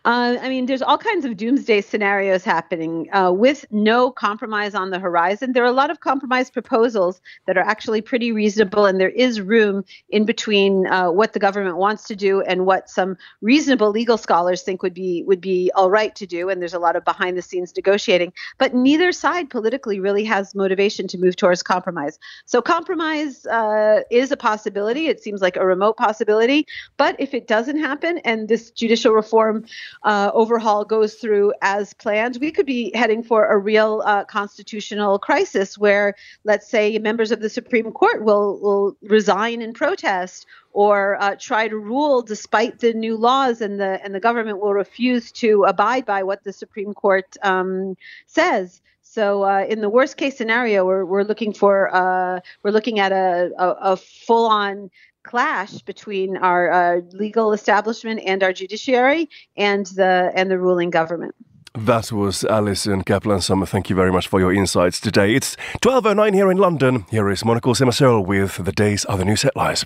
Uh, 0.07 0.39
I 0.41 0.49
mean, 0.49 0.67
there's 0.67 0.83
all 0.83 0.99
kinds 0.99 1.25
of 1.25 1.37
doomsday 1.37 1.81
scenarios 1.81 2.45
happening 2.45 3.13
uh, 3.13 3.33
with 3.33 3.67
no 3.73 4.13
compromise 4.13 4.73
on 4.73 4.91
the 4.91 5.01
horizon. 5.01 5.53
There 5.53 5.65
are 5.65 5.67
a 5.67 5.73
lot 5.73 5.91
of 5.91 5.99
compromise 5.99 6.49
proposals 6.49 7.21
that 7.49 7.59
are 7.59 7.65
actually 7.65 8.03
pretty 8.03 8.31
reasonable, 8.31 8.87
and 8.87 9.01
there 9.01 9.09
is 9.09 9.41
room 9.41 9.85
in 10.11 10.25
between 10.25 10.87
uh, 10.87 11.11
what 11.11 11.33
the 11.33 11.41
government 11.41 11.79
wants 11.79 12.05
to 12.05 12.15
do 12.15 12.41
and 12.43 12.67
what 12.67 12.89
some 12.89 13.17
reasonable 13.41 13.91
legal 13.91 14.17
scholars 14.17 14.63
think 14.63 14.81
would 14.81 14.95
be 14.95 15.25
would 15.25 15.41
be 15.41 15.73
all 15.75 15.91
right 15.91 16.15
to 16.15 16.25
do. 16.25 16.51
And 16.51 16.61
there's 16.61 16.73
a 16.73 16.79
lot 16.79 16.95
of 16.95 17.05
behind 17.05 17.37
the 17.37 17.43
scenes 17.43 17.75
negotiating, 17.75 18.33
but 18.59 18.75
neither 18.75 19.11
side 19.11 19.51
politically 19.51 19.99
really 19.99 20.23
has 20.23 20.55
motivation 20.55 21.09
to 21.09 21.19
move 21.19 21.35
towards 21.35 21.65
compromise. 21.65 22.21
So 22.45 22.63
compromise 22.63 23.45
uh, 23.47 24.03
is 24.13 24.31
a 24.31 24.37
possibility. 24.37 25.09
It 25.09 25.21
seems 25.21 25.43
like 25.43 25.57
a 25.57 25.67
remote 25.67 25.97
possibility, 25.97 26.65
but 26.97 27.17
if 27.19 27.35
it 27.35 27.49
doesn't 27.49 27.81
happen 27.81 28.19
and 28.19 28.49
this 28.49 28.71
judicial 28.71 29.13
reform 29.13 29.65
uh, 30.03 30.31
overhaul 30.35 30.85
goes 30.85 31.15
through 31.15 31.53
as 31.63 31.95
planned, 31.95 32.39
we 32.41 32.51
could 32.51 32.67
be 32.67 32.91
heading 32.95 33.23
for 33.23 33.47
a 33.47 33.59
real 33.59 34.03
uh, 34.05 34.25
constitutional 34.25 35.19
crisis 35.19 35.77
where, 35.79 36.15
let's 36.45 36.69
say, 36.69 36.99
members 36.99 37.33
of 37.33 37.41
the 37.41 37.51
Supreme 37.51 37.93
Court 37.93 38.23
will, 38.23 38.59
will 38.61 38.97
resign 39.03 39.63
in 39.63 39.73
protest 39.73 40.47
or 40.73 41.17
uh, 41.23 41.35
try 41.39 41.69
to 41.69 41.79
rule 41.79 42.21
despite 42.23 42.81
the 42.81 42.93
new 42.93 43.17
laws, 43.17 43.63
and 43.63 43.81
the 43.81 43.99
and 44.05 44.15
the 44.15 44.21
government 44.21 44.61
will 44.61 44.75
refuse 44.75 45.33
to 45.33 45.65
abide 45.65 46.05
by 46.05 46.23
what 46.23 46.45
the 46.45 46.53
Supreme 46.53 46.93
Court 46.93 47.25
um, 47.43 47.97
says. 48.27 48.83
So 49.01 49.45
uh, 49.45 49.65
in 49.67 49.81
the 49.81 49.89
worst 49.89 50.19
case 50.19 50.37
scenario, 50.37 50.85
we're, 50.85 51.07
we're 51.07 51.23
looking 51.23 51.55
for 51.55 51.95
uh, 51.95 52.41
we're 52.63 52.73
looking 52.73 52.99
at 52.99 53.13
a, 53.13 53.51
a, 53.57 53.93
a 53.93 53.97
full 53.97 54.47
on 54.47 54.91
clash 55.27 55.83
between 55.83 56.37
our 56.39 56.71
uh, 56.71 57.01
legal 57.13 57.53
establishment 57.53 58.21
and 58.25 58.43
our 58.43 58.53
judiciary 58.53 59.29
and 59.57 59.87
the 60.01 60.33
and 60.35 60.51
the 60.51 60.59
ruling 60.59 60.91
government. 60.91 61.35
That 61.75 62.11
was 62.11 62.43
Alison 62.45 63.03
Kaplan-Sommer. 63.05 63.67
Thank 63.67 63.91
you 63.91 63.97
very 63.97 64.11
much 64.11 64.29
for 64.29 64.41
your 64.41 64.51
insights 64.51 64.99
today. 64.99 65.35
It's 65.35 65.57
12.09 65.83 66.33
here 66.33 66.51
in 66.51 66.57
London. 66.57 67.05
Here 67.11 67.29
is 67.29 67.45
Monica 67.45 67.69
Semasol 67.69 68.25
with 68.25 68.65
the 68.65 68.73
day's 68.73 69.05
other 69.11 69.27
news 69.27 69.43
headlines. 69.43 69.85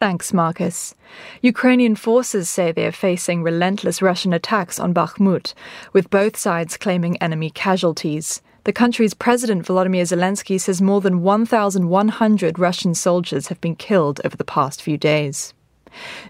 Thanks, 0.00 0.34
Marcus. 0.34 0.94
Ukrainian 1.40 1.96
forces 1.96 2.48
say 2.50 2.72
they 2.72 2.86
are 2.86 2.92
facing 2.92 3.42
relentless 3.42 4.02
Russian 4.02 4.34
attacks 4.34 4.78
on 4.78 4.92
Bakhmut, 4.94 5.54
with 5.94 6.10
both 6.10 6.36
sides 6.36 6.76
claiming 6.76 7.16
enemy 7.18 7.50
casualties. 7.50 8.42
The 8.64 8.72
country's 8.74 9.14
President 9.14 9.64
Volodymyr 9.64 10.02
Zelensky 10.02 10.60
says 10.60 10.82
more 10.82 11.00
than 11.00 11.22
1,100 11.22 12.58
Russian 12.58 12.94
soldiers 12.94 13.46
have 13.46 13.60
been 13.62 13.74
killed 13.74 14.20
over 14.22 14.36
the 14.36 14.44
past 14.44 14.82
few 14.82 14.98
days. 14.98 15.54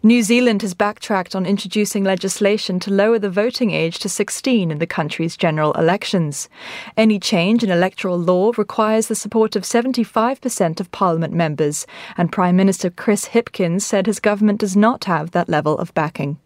New 0.02 0.22
Zealand 0.22 0.62
has 0.62 0.72
backtracked 0.72 1.34
on 1.34 1.44
introducing 1.44 2.04
legislation 2.04 2.78
to 2.80 2.92
lower 2.92 3.18
the 3.18 3.28
voting 3.28 3.72
age 3.72 3.98
to 3.98 4.08
16 4.08 4.70
in 4.70 4.78
the 4.78 4.86
country's 4.86 5.36
general 5.36 5.72
elections. 5.72 6.48
Any 6.96 7.18
change 7.18 7.64
in 7.64 7.70
electoral 7.70 8.16
law 8.16 8.52
requires 8.56 9.08
the 9.08 9.16
support 9.16 9.56
of 9.56 9.64
75% 9.64 10.80
of 10.80 10.92
parliament 10.92 11.34
members, 11.34 11.84
and 12.16 12.32
Prime 12.32 12.56
Minister 12.56 12.90
Chris 12.90 13.26
Hipkins 13.26 13.82
said 13.82 14.06
his 14.06 14.20
government 14.20 14.60
does 14.60 14.76
not 14.76 15.04
have 15.04 15.32
that 15.32 15.48
level 15.48 15.76
of 15.78 15.92
backing. 15.94 16.38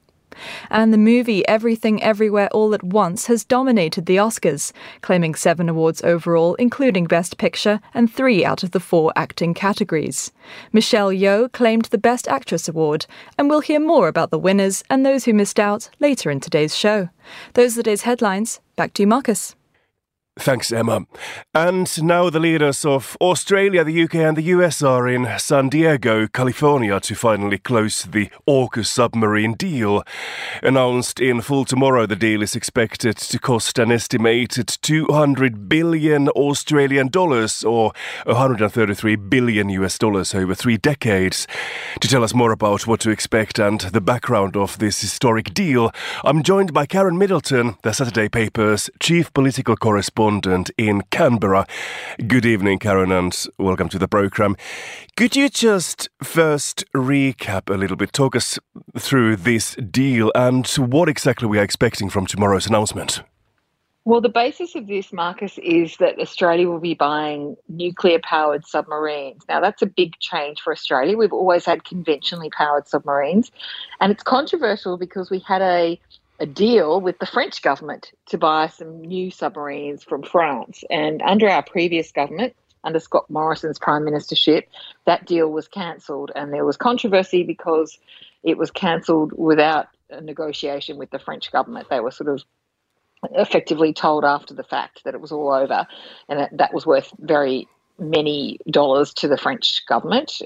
And 0.71 0.93
the 0.93 0.99
movie 0.99 1.47
Everything 1.47 2.03
Everywhere 2.03 2.49
All 2.53 2.75
at 2.75 2.83
Once 2.83 3.27
has 3.27 3.45
dominated 3.45 4.07
the 4.07 4.17
Oscars, 4.17 4.73
claiming 5.01 5.35
seven 5.35 5.69
awards 5.69 6.03
overall, 6.03 6.55
including 6.55 7.05
Best 7.05 7.39
Picture, 7.39 7.81
and 7.93 8.13
three 8.13 8.45
out 8.45 8.63
of 8.63 8.73
the 8.73 8.81
four 8.81 9.13
acting 9.17 9.55
categories. 9.55 10.33
Michelle 10.73 11.11
Yeoh 11.11 11.51
claimed 11.53 11.87
the 11.87 11.99
Best 11.99 12.29
Actress 12.29 12.69
award, 12.69 13.07
and 13.39 13.49
we'll 13.49 13.61
hear 13.61 13.81
more 13.81 14.09
about 14.09 14.31
the 14.31 14.39
winners 14.39 14.85
and 14.91 15.05
those 15.05 15.25
who 15.25 15.33
missed 15.35 15.59
out 15.59 15.91
later 16.01 16.31
in 16.31 16.41
today's 16.41 16.77
show. 16.77 17.09
Those 17.55 17.75
are 17.75 17.77
the 17.77 17.83
day's 17.85 18.03
headlines. 18.03 18.61
Back 18.77 18.95
to 18.95 19.03
you, 19.03 19.07
Marcus. 19.07 19.55
Thanks, 20.37 20.73
Emma. 20.73 21.07
And 21.55 22.03
now 22.03 22.29
the 22.29 22.41
leaders 22.41 22.85
of 22.85 23.17
Australia, 23.21 23.85
the 23.85 24.03
UK, 24.03 24.17
and 24.17 24.37
the 24.37 24.51
US 24.55 24.83
are 24.83 25.07
in 25.07 25.29
San 25.39 25.69
Diego, 25.69 26.27
California, 26.27 26.99
to 26.99 27.15
finally 27.15 27.57
close 27.57 28.03
the 28.03 28.31
AUKUS 28.49 28.87
submarine 28.87 29.55
deal. 29.55 30.03
Announced 30.61 31.21
in 31.21 31.41
full 31.41 31.65
tomorrow, 31.65 32.05
the 32.05 32.17
deal 32.17 32.43
is 32.43 32.57
expected 32.57 33.17
to 33.17 33.39
cost 33.39 33.79
an 33.79 33.93
estimated 33.93 34.67
200 34.67 35.69
billion 35.69 36.29
Australian 36.31 37.09
dollars 37.09 37.63
or 37.63 37.93
133 38.27 39.15
billion 39.15 39.69
US 39.69 39.99
dollars 39.99 40.35
over 40.35 40.53
three 40.53 40.77
decades. 40.77 41.47
To 42.01 42.09
tell 42.09 42.25
us 42.25 42.35
more 42.35 42.51
about 42.51 42.89
what 42.89 42.99
to 43.01 43.11
expect 43.11 43.61
and 43.61 43.81
the 43.81 44.01
background 44.01 44.57
of 44.57 44.79
this 44.79 45.01
historic 45.01 45.55
deal, 45.55 45.93
I'm 46.25 46.43
joined 46.43 46.73
by 46.73 46.87
Karen 46.87 47.19
Middleton, 47.19 47.77
the 47.83 47.93
Saturday 47.93 48.29
paper's 48.29 48.91
chief 48.99 49.33
political 49.33 49.77
correspondent 49.77 50.24
correspondent 50.25 50.71
in 50.79 51.03
Canberra. 51.11 51.67
Good 52.27 52.47
evening, 52.47 52.79
Karen, 52.79 53.13
and 53.13 53.47
welcome 53.59 53.91
to 53.91 53.99
the 53.99 54.09
program. 54.09 54.57
Could 55.17 55.37
you 55.37 55.51
just 55.51 56.09
first 56.23 56.83
recap 56.95 57.73
a 57.73 57.77
little 57.77 57.97
bit, 57.97 58.15
talk 58.15 58.35
us 58.35 58.59
through 58.99 59.37
this 59.37 59.75
deal 59.75 60.33
and 60.35 60.67
what 60.69 61.11
exactly 61.11 61.47
we 61.47 61.59
are 61.59 61.63
expecting 61.63 62.09
from 62.09 62.25
tomorrow's 62.25 62.67
announcement? 62.67 63.23
Well, 64.07 64.23
the 64.23 64.31
basis 64.31 64.75
of 64.75 64.87
this, 64.87 65.13
Marcus, 65.13 65.59
is 65.59 65.99
that 65.99 66.19
Australia 66.19 66.71
will 66.71 66.81
be 66.81 66.95
buying 66.95 67.57
nuclear 67.69 68.19
powered 68.23 68.67
submarines. 68.67 69.43
Now, 69.47 69.61
that's 69.61 69.83
a 69.83 69.87
big 69.87 70.19
change 70.21 70.61
for 70.63 70.73
Australia. 70.73 71.19
We've 71.19 71.33
always 71.33 71.67
had 71.67 71.85
conventionally 71.85 72.49
powered 72.49 72.89
submarines, 72.89 73.51
and 74.01 74.11
it's 74.11 74.23
controversial 74.23 74.97
because 74.97 75.31
we 75.31 75.41
had 75.41 75.61
a 75.61 76.01
a 76.41 76.47
deal 76.47 77.01
with 77.01 77.19
the 77.19 77.27
French 77.27 77.63
government 77.63 78.13
to 78.27 78.39
buy 78.39 78.67
some 78.67 79.01
new 79.01 79.31
submarines 79.31 80.03
from 80.03 80.23
France. 80.23 80.83
And 80.91 81.23
under 81.23 81.49
our 81.49 81.63
previous 81.63 82.11
government, 82.13 82.55
under 82.83 82.99
Scott 82.99 83.31
Morrison's 83.31 83.79
prime 83.79 84.03
ministership, 84.03 84.65
that 85.07 85.27
deal 85.27 85.49
was 85.49 85.69
cancelled. 85.69 86.33
And 86.35 86.53
there 86.53 86.65
was 86.65 86.77
controversy 86.77 87.45
because 87.45 87.99
it 88.43 88.59
was 88.59 88.71
cancelled 88.71 89.33
without 89.33 89.89
a 90.11 90.21
negotiation 90.21 90.99
with 90.99 91.11
the 91.11 91.19
French 91.19 91.51
government. 91.53 91.89
They 91.89 92.01
were 92.01 92.11
sort 92.11 92.29
of 92.29 92.43
effectively 93.33 93.93
told 93.93 94.25
after 94.25 94.55
the 94.55 94.65
fact 94.65 95.03
that 95.05 95.15
it 95.15 95.21
was 95.21 95.33
all 95.33 95.53
over, 95.53 95.87
and 96.29 96.41
that, 96.41 96.57
that 96.59 96.75
was 96.75 96.85
worth 96.85 97.11
very 97.19 97.67
many 97.99 98.59
dollars 98.69 99.15
to 99.15 99.29
the 99.29 99.39
French 99.39 99.87
government. 99.87 100.43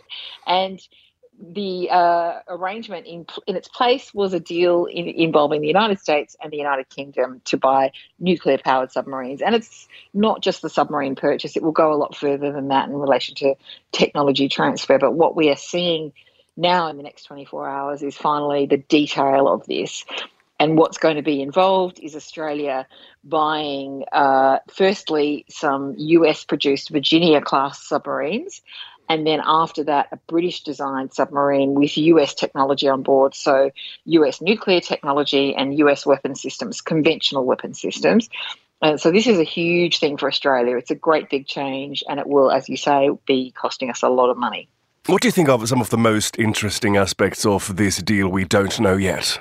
And 0.47 0.81
the 1.41 1.89
uh, 1.91 2.41
arrangement 2.49 3.07
in, 3.07 3.27
in 3.47 3.57
its 3.57 3.69
place 3.69 4.13
was 4.13 4.35
a 4.35 4.41
deal 4.41 4.87
in, 4.87 5.07
involving 5.07 5.61
the 5.61 5.69
United 5.69 6.01
States 6.01 6.37
and 6.43 6.53
the 6.53 6.57
United 6.57 6.89
Kingdom 6.89 7.41
to 7.45 7.57
buy 7.57 7.93
nuclear 8.19 8.59
powered 8.59 8.91
submarines. 8.91 9.41
And 9.41 9.55
it's 9.55 9.89
not 10.13 10.43
just 10.43 10.63
the 10.63 10.71
submarine 10.71 11.15
purchase, 11.15 11.57
it 11.57 11.63
will 11.63 11.73
go 11.73 11.93
a 11.93 11.97
lot 11.97 12.17
further 12.17 12.53
than 12.53 12.69
that 12.69 12.89
in 12.89 12.95
relation 12.95 13.37
to 13.37 13.55
technology 13.93 14.49
transfer. 14.49 14.99
But 14.99 15.13
what 15.13 15.37
we 15.37 15.49
are 15.51 15.57
seeing 15.57 16.13
now 16.57 16.89
in 16.89 16.97
the 16.97 17.05
next 17.05 17.25
24 17.25 17.69
hours 17.69 18.03
is 18.03 18.17
finally 18.17 18.67
the 18.67 18.79
detail 18.79 19.49
of 19.49 19.65
this. 19.67 20.05
And 20.61 20.77
what's 20.77 20.99
going 20.99 21.15
to 21.17 21.23
be 21.23 21.41
involved 21.41 22.01
is 22.01 22.17
Australia 22.17 22.89
buying, 23.23 24.05
uh, 24.11 24.59
firstly, 24.69 25.45
some 25.49 25.95
US 25.97 26.45
produced 26.45 26.91
Virginia 26.91 27.41
class 27.41 27.87
submarines 27.87 28.61
and 29.09 29.27
then 29.27 29.41
after 29.45 29.85
that, 29.85 30.09
a 30.13 30.17
British 30.29 30.63
designed 30.63 31.15
submarine 31.15 31.75
with 31.75 31.97
US 31.97 32.35
technology 32.35 32.89
on 32.89 33.03
board. 33.03 33.35
So, 33.35 33.71
US 34.05 34.41
nuclear 34.41 34.81
technology 34.81 35.55
and 35.55 35.79
US 35.79 36.05
weapon 36.05 36.35
systems, 36.35 36.81
conventional 36.81 37.45
weapon 37.45 37.75
systems. 37.75 38.29
And 38.83 39.01
so, 39.01 39.11
this 39.11 39.27
is 39.27 39.39
a 39.39 39.45
huge 39.45 39.99
thing 39.99 40.17
for 40.17 40.29
Australia. 40.29 40.77
It's 40.77 40.91
a 40.91 40.95
great 40.95 41.31
big 41.31 41.47
change, 41.47 42.05
and 42.09 42.21
it 42.21 42.27
will, 42.27 42.51
as 42.51 42.69
you 42.69 42.77
say, 42.77 43.11
be 43.27 43.53
costing 43.53 43.91
us 43.91 44.03
a 44.03 44.09
lot 44.09 44.31
of 44.31 44.37
money. 44.37 44.69
What 45.07 45.23
do 45.23 45.29
you 45.29 45.33
think 45.33 45.49
are 45.49 45.67
some 45.67 45.81
of 45.81 45.89
the 45.89 45.97
most 45.97 46.39
interesting 46.39 46.99
aspects 46.99 47.47
of 47.47 47.77
this 47.77 47.97
deal 47.97 48.29
we 48.29 48.45
don't 48.45 48.79
know 48.79 48.97
yet? 48.97 49.41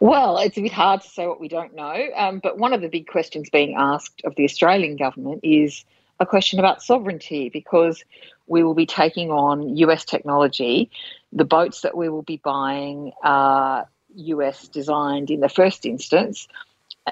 Well, 0.00 0.38
it's 0.38 0.56
a 0.56 0.62
bit 0.62 0.72
hard 0.72 1.02
to 1.02 1.08
say 1.08 1.26
what 1.26 1.40
we 1.40 1.48
don't 1.48 1.74
know, 1.74 2.06
um, 2.16 2.40
but 2.42 2.56
one 2.56 2.72
of 2.72 2.80
the 2.80 2.88
big 2.88 3.08
questions 3.08 3.50
being 3.50 3.74
asked 3.76 4.22
of 4.24 4.34
the 4.36 4.44
Australian 4.44 4.96
government 4.96 5.40
is 5.42 5.84
a 6.20 6.26
question 6.26 6.58
about 6.58 6.82
sovereignty 6.82 7.48
because 7.48 8.02
we 8.46 8.62
will 8.62 8.74
be 8.74 8.86
taking 8.86 9.30
on 9.30 9.76
US 9.76 10.04
technology. 10.04 10.90
The 11.32 11.44
boats 11.44 11.82
that 11.82 11.96
we 11.96 12.08
will 12.08 12.22
be 12.22 12.38
buying 12.38 13.12
are 13.22 13.88
US 14.14 14.68
designed 14.68 15.30
in 15.30 15.40
the 15.40 15.48
first 15.48 15.84
instance. 15.84 16.48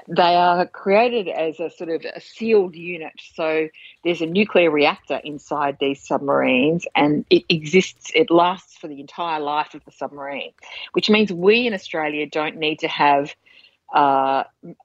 They 0.07 0.35
are 0.35 0.67
created 0.67 1.27
as 1.27 1.59
a 1.59 1.71
sort 1.71 1.89
of 1.89 2.05
a 2.05 2.19
sealed 2.21 2.75
unit. 2.75 3.13
So 3.33 3.69
there's 4.03 4.21
a 4.21 4.27
nuclear 4.27 4.69
reactor 4.69 5.19
inside 5.23 5.77
these 5.79 6.05
submarines 6.05 6.85
and 6.95 7.25
it 7.29 7.45
exists, 7.49 8.11
it 8.13 8.29
lasts 8.29 8.77
for 8.77 8.87
the 8.87 8.99
entire 8.99 9.39
life 9.39 9.73
of 9.73 9.83
the 9.85 9.91
submarine, 9.91 10.53
which 10.91 11.09
means 11.09 11.31
we 11.31 11.65
in 11.65 11.73
Australia 11.73 12.27
don't 12.27 12.57
need 12.57 12.79
to 12.79 12.87
have 12.87 13.33
uh, 13.93 14.43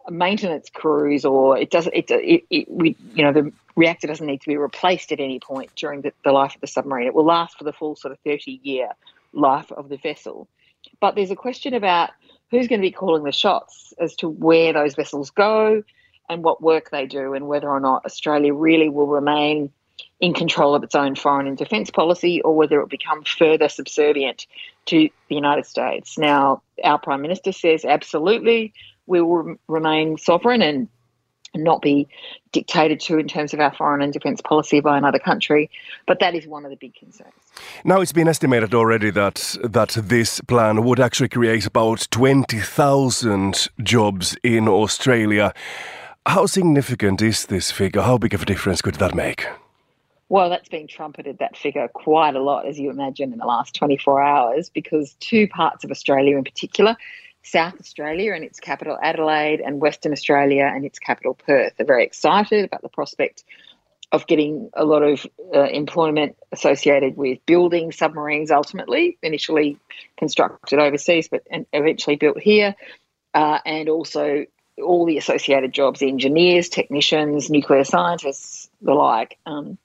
maintenance 0.08 0.70
crews 0.70 1.24
or 1.24 1.58
it 1.58 1.70
doesn't 1.70 1.94
it, 1.94 2.10
it, 2.10 2.44
it, 2.50 2.70
we 2.70 2.96
you 3.14 3.24
know 3.24 3.32
the 3.32 3.52
reactor 3.76 4.06
doesn't 4.06 4.26
need 4.26 4.40
to 4.40 4.48
be 4.48 4.56
replaced 4.56 5.12
at 5.12 5.20
any 5.20 5.40
point 5.40 5.70
during 5.76 6.02
the, 6.02 6.12
the 6.24 6.32
life 6.32 6.54
of 6.54 6.60
the 6.60 6.66
submarine 6.66 7.06
it 7.06 7.14
will 7.14 7.24
last 7.24 7.56
for 7.56 7.64
the 7.64 7.72
full 7.72 7.96
sort 7.96 8.12
of 8.12 8.18
30 8.24 8.60
year 8.62 8.88
life 9.32 9.70
of 9.72 9.88
the 9.88 9.96
vessel 9.96 10.48
but 11.00 11.14
there's 11.14 11.30
a 11.30 11.36
question 11.36 11.74
about 11.74 12.10
who's 12.50 12.68
going 12.68 12.80
to 12.80 12.86
be 12.86 12.92
calling 12.92 13.24
the 13.24 13.32
shots 13.32 13.94
as 13.98 14.14
to 14.16 14.28
where 14.28 14.72
those 14.72 14.94
vessels 14.94 15.30
go 15.30 15.82
and 16.28 16.44
what 16.44 16.62
work 16.62 16.90
they 16.90 17.06
do 17.06 17.34
and 17.34 17.48
whether 17.48 17.68
or 17.68 17.80
not 17.80 18.04
australia 18.04 18.52
really 18.52 18.88
will 18.88 19.06
remain 19.06 19.70
in 20.20 20.32
control 20.32 20.74
of 20.74 20.84
its 20.84 20.94
own 20.94 21.16
foreign 21.16 21.48
and 21.48 21.58
defence 21.58 21.90
policy 21.90 22.40
or 22.42 22.54
whether 22.54 22.76
it 22.76 22.82
will 22.82 22.88
become 22.88 23.24
further 23.24 23.68
subservient 23.68 24.46
to 24.86 25.08
the 25.28 25.34
United 25.34 25.66
States. 25.66 26.16
Now, 26.16 26.62
our 26.84 26.98
Prime 26.98 27.22
Minister 27.22 27.50
says 27.50 27.84
absolutely 27.84 28.72
we 29.06 29.20
will 29.20 29.56
remain 29.66 30.16
sovereign 30.18 30.62
and 30.62 30.88
not 31.54 31.82
be 31.82 32.08
dictated 32.52 33.00
to 33.00 33.18
in 33.18 33.28
terms 33.28 33.52
of 33.52 33.60
our 33.60 33.74
foreign 33.74 34.02
and 34.02 34.12
defence 34.12 34.40
policy 34.40 34.80
by 34.80 34.96
another 34.96 35.18
country. 35.18 35.70
But 36.06 36.20
that 36.20 36.34
is 36.34 36.46
one 36.46 36.64
of 36.64 36.70
the 36.70 36.76
big 36.76 36.94
concerns. 36.94 37.32
Now 37.84 38.00
it's 38.00 38.12
been 38.12 38.28
estimated 38.28 38.74
already 38.74 39.10
that 39.10 39.56
that 39.62 39.90
this 39.90 40.40
plan 40.40 40.84
would 40.84 41.00
actually 41.00 41.28
create 41.28 41.66
about 41.66 42.08
twenty 42.10 42.60
thousand 42.60 43.68
jobs 43.82 44.36
in 44.42 44.68
Australia. 44.68 45.52
How 46.26 46.46
significant 46.46 47.20
is 47.20 47.46
this 47.46 47.70
figure? 47.72 48.02
How 48.02 48.16
big 48.16 48.32
of 48.32 48.42
a 48.42 48.46
difference 48.46 48.80
could 48.80 48.94
that 48.96 49.14
make? 49.14 49.46
Well, 50.28 50.48
that's 50.48 50.68
been 50.68 50.86
trumpeted, 50.86 51.40
that 51.40 51.58
figure, 51.58 51.86
quite 51.88 52.36
a 52.36 52.40
lot, 52.40 52.64
as 52.64 52.78
you 52.78 52.88
imagine, 52.88 53.34
in 53.34 53.38
the 53.38 53.44
last 53.44 53.74
24 53.74 54.22
hours, 54.22 54.70
because 54.70 55.14
two 55.20 55.46
parts 55.46 55.84
of 55.84 55.90
Australia 55.90 56.38
in 56.38 56.44
particular 56.44 56.96
South 57.42 57.74
Australia 57.80 58.32
and 58.34 58.44
its 58.44 58.60
capital 58.60 58.98
Adelaide 59.02 59.60
and 59.60 59.80
Western 59.80 60.12
Australia 60.12 60.70
and 60.72 60.84
its 60.84 60.98
capital 60.98 61.34
Perth 61.34 61.72
are 61.80 61.84
very 61.84 62.04
excited 62.04 62.64
about 62.64 62.82
the 62.82 62.88
prospect 62.88 63.44
of 64.12 64.26
getting 64.26 64.70
a 64.74 64.84
lot 64.84 65.02
of 65.02 65.26
uh, 65.54 65.62
employment 65.62 66.36
associated 66.52 67.16
with 67.16 67.44
building 67.46 67.90
submarines 67.92 68.50
ultimately, 68.50 69.18
initially 69.22 69.78
constructed 70.18 70.78
overseas 70.78 71.28
but 71.28 71.42
and 71.50 71.66
eventually 71.72 72.16
built 72.16 72.38
here, 72.38 72.76
uh, 73.34 73.58
and 73.64 73.88
also 73.88 74.44
all 74.82 75.06
the 75.06 75.16
associated 75.16 75.72
jobs 75.72 76.02
engineers, 76.02 76.68
technicians, 76.68 77.50
nuclear 77.50 77.84
scientists, 77.84 78.68
the 78.82 78.92
like. 78.92 79.38
Um, 79.46 79.78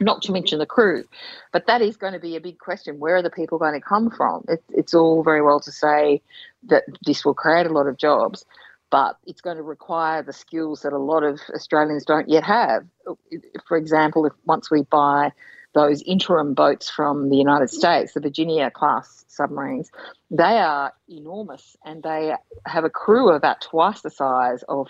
not 0.00 0.22
to 0.22 0.32
mention 0.32 0.58
the 0.58 0.66
crew. 0.66 1.04
But 1.52 1.66
that 1.66 1.82
is 1.82 1.96
going 1.96 2.12
to 2.12 2.18
be 2.18 2.36
a 2.36 2.40
big 2.40 2.58
question. 2.58 2.98
Where 2.98 3.16
are 3.16 3.22
the 3.22 3.30
people 3.30 3.58
going 3.58 3.74
to 3.74 3.80
come 3.80 4.10
from? 4.10 4.44
It, 4.48 4.62
it's 4.70 4.94
all 4.94 5.22
very 5.22 5.42
well 5.42 5.60
to 5.60 5.72
say 5.72 6.22
that 6.64 6.84
this 7.04 7.24
will 7.24 7.34
create 7.34 7.66
a 7.66 7.72
lot 7.72 7.86
of 7.86 7.96
jobs, 7.96 8.44
but 8.90 9.16
it's 9.26 9.40
going 9.40 9.56
to 9.56 9.62
require 9.62 10.22
the 10.22 10.32
skills 10.32 10.82
that 10.82 10.92
a 10.92 10.98
lot 10.98 11.24
of 11.24 11.40
Australians 11.54 12.04
don't 12.04 12.28
yet 12.28 12.44
have. 12.44 12.84
For 13.66 13.76
example, 13.76 14.26
if 14.26 14.32
once 14.44 14.70
we 14.70 14.82
buy 14.82 15.32
those 15.74 16.02
interim 16.02 16.52
boats 16.52 16.90
from 16.90 17.30
the 17.30 17.36
United 17.36 17.70
States, 17.70 18.12
the 18.12 18.20
Virginia 18.20 18.70
class 18.70 19.24
submarines, 19.28 19.90
they 20.30 20.58
are 20.58 20.92
enormous 21.08 21.76
and 21.84 22.02
they 22.02 22.34
have 22.66 22.84
a 22.84 22.90
crew 22.90 23.30
about 23.30 23.62
twice 23.62 24.02
the 24.02 24.10
size 24.10 24.62
of 24.68 24.88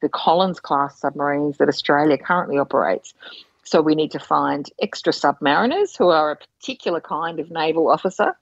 the 0.00 0.08
Collins 0.08 0.60
class 0.60 1.00
submarines 1.00 1.58
that 1.58 1.68
Australia 1.68 2.16
currently 2.16 2.58
operates. 2.58 3.12
So 3.64 3.82
we 3.82 3.94
need 3.96 4.12
to 4.12 4.20
find 4.20 4.70
extra 4.80 5.12
submariners 5.12 5.96
who 5.96 6.08
are 6.08 6.30
a 6.30 6.36
particular 6.36 7.00
kind 7.00 7.40
of 7.40 7.50
naval 7.50 7.90
officer 7.90 8.36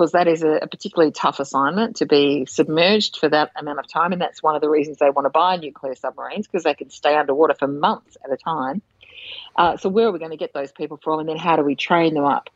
because 0.00 0.12
that 0.12 0.26
is 0.26 0.42
a, 0.42 0.66
particularly 0.70 1.12
tough 1.12 1.40
assignment 1.40 1.96
to 1.96 2.06
be 2.06 2.46
submerged 2.46 3.18
for 3.18 3.28
that 3.28 3.50
amount 3.54 3.78
of 3.78 3.86
time. 3.86 4.12
And 4.12 4.20
that's 4.20 4.42
one 4.42 4.54
of 4.54 4.62
the 4.62 4.70
reasons 4.70 4.96
they 4.96 5.10
want 5.10 5.26
to 5.26 5.30
buy 5.30 5.56
nuclear 5.56 5.94
submarines 5.94 6.46
because 6.46 6.64
they 6.64 6.72
can 6.72 6.88
stay 6.88 7.14
underwater 7.16 7.52
for 7.52 7.66
months 7.66 8.16
at 8.24 8.32
a 8.32 8.38
time. 8.38 8.80
Uh, 9.56 9.76
so, 9.76 9.90
where 9.90 10.06
are 10.06 10.12
we 10.12 10.18
going 10.18 10.30
to 10.30 10.38
get 10.38 10.54
those 10.54 10.72
people 10.72 10.98
from? 11.02 11.20
And 11.20 11.28
then, 11.28 11.36
how 11.36 11.56
do 11.56 11.62
we 11.62 11.76
train 11.76 12.14
them 12.14 12.24
up 12.24 12.48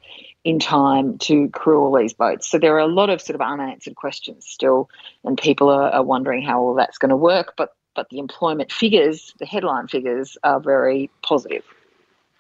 in 0.43 0.59
time 0.59 1.19
to 1.19 1.51
crew 1.51 1.83
all 1.83 1.95
these 1.95 2.15
boats? 2.15 2.49
So, 2.49 2.59
there 2.59 2.75
are 2.77 2.79
a 2.79 2.87
lot 2.87 3.11
of 3.11 3.21
sort 3.21 3.35
of 3.35 3.43
unanswered 3.43 3.95
questions 3.95 4.47
still, 4.49 4.89
and 5.23 5.37
people 5.37 5.69
are, 5.69 5.91
are 5.91 6.03
wondering 6.03 6.43
how 6.43 6.63
all 6.63 6.75
that's 6.75 6.97
going 6.97 7.11
to 7.11 7.17
work. 7.17 7.53
But, 7.59 7.75
but 7.95 8.09
the 8.09 8.21
employment 8.21 8.73
figures, 8.73 9.35
the 9.39 9.45
headline 9.45 9.89
figures, 9.89 10.39
are 10.43 10.61
very 10.61 11.11
positive. 11.23 11.65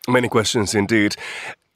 Many 0.08 0.30
questions 0.30 0.74
indeed. 0.74 1.16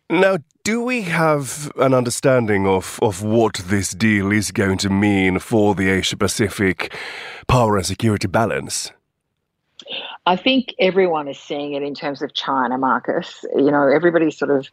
Now, 0.08 0.38
do 0.68 0.82
we 0.82 1.00
have 1.00 1.72
an 1.76 1.94
understanding 1.94 2.66
of, 2.66 2.98
of 3.00 3.22
what 3.22 3.54
this 3.54 3.92
deal 3.92 4.30
is 4.30 4.50
going 4.50 4.76
to 4.76 4.90
mean 4.90 5.38
for 5.38 5.74
the 5.74 5.88
Asia 5.88 6.14
Pacific 6.14 6.94
power 7.46 7.78
and 7.78 7.86
security 7.86 8.28
balance? 8.28 8.92
I 10.26 10.36
think 10.36 10.74
everyone 10.78 11.26
is 11.26 11.38
seeing 11.38 11.72
it 11.72 11.82
in 11.82 11.94
terms 11.94 12.20
of 12.20 12.34
China, 12.34 12.76
Marcus. 12.76 13.46
You 13.56 13.70
know, 13.70 13.88
everybody 13.88 14.30
sort 14.30 14.50
of 14.50 14.68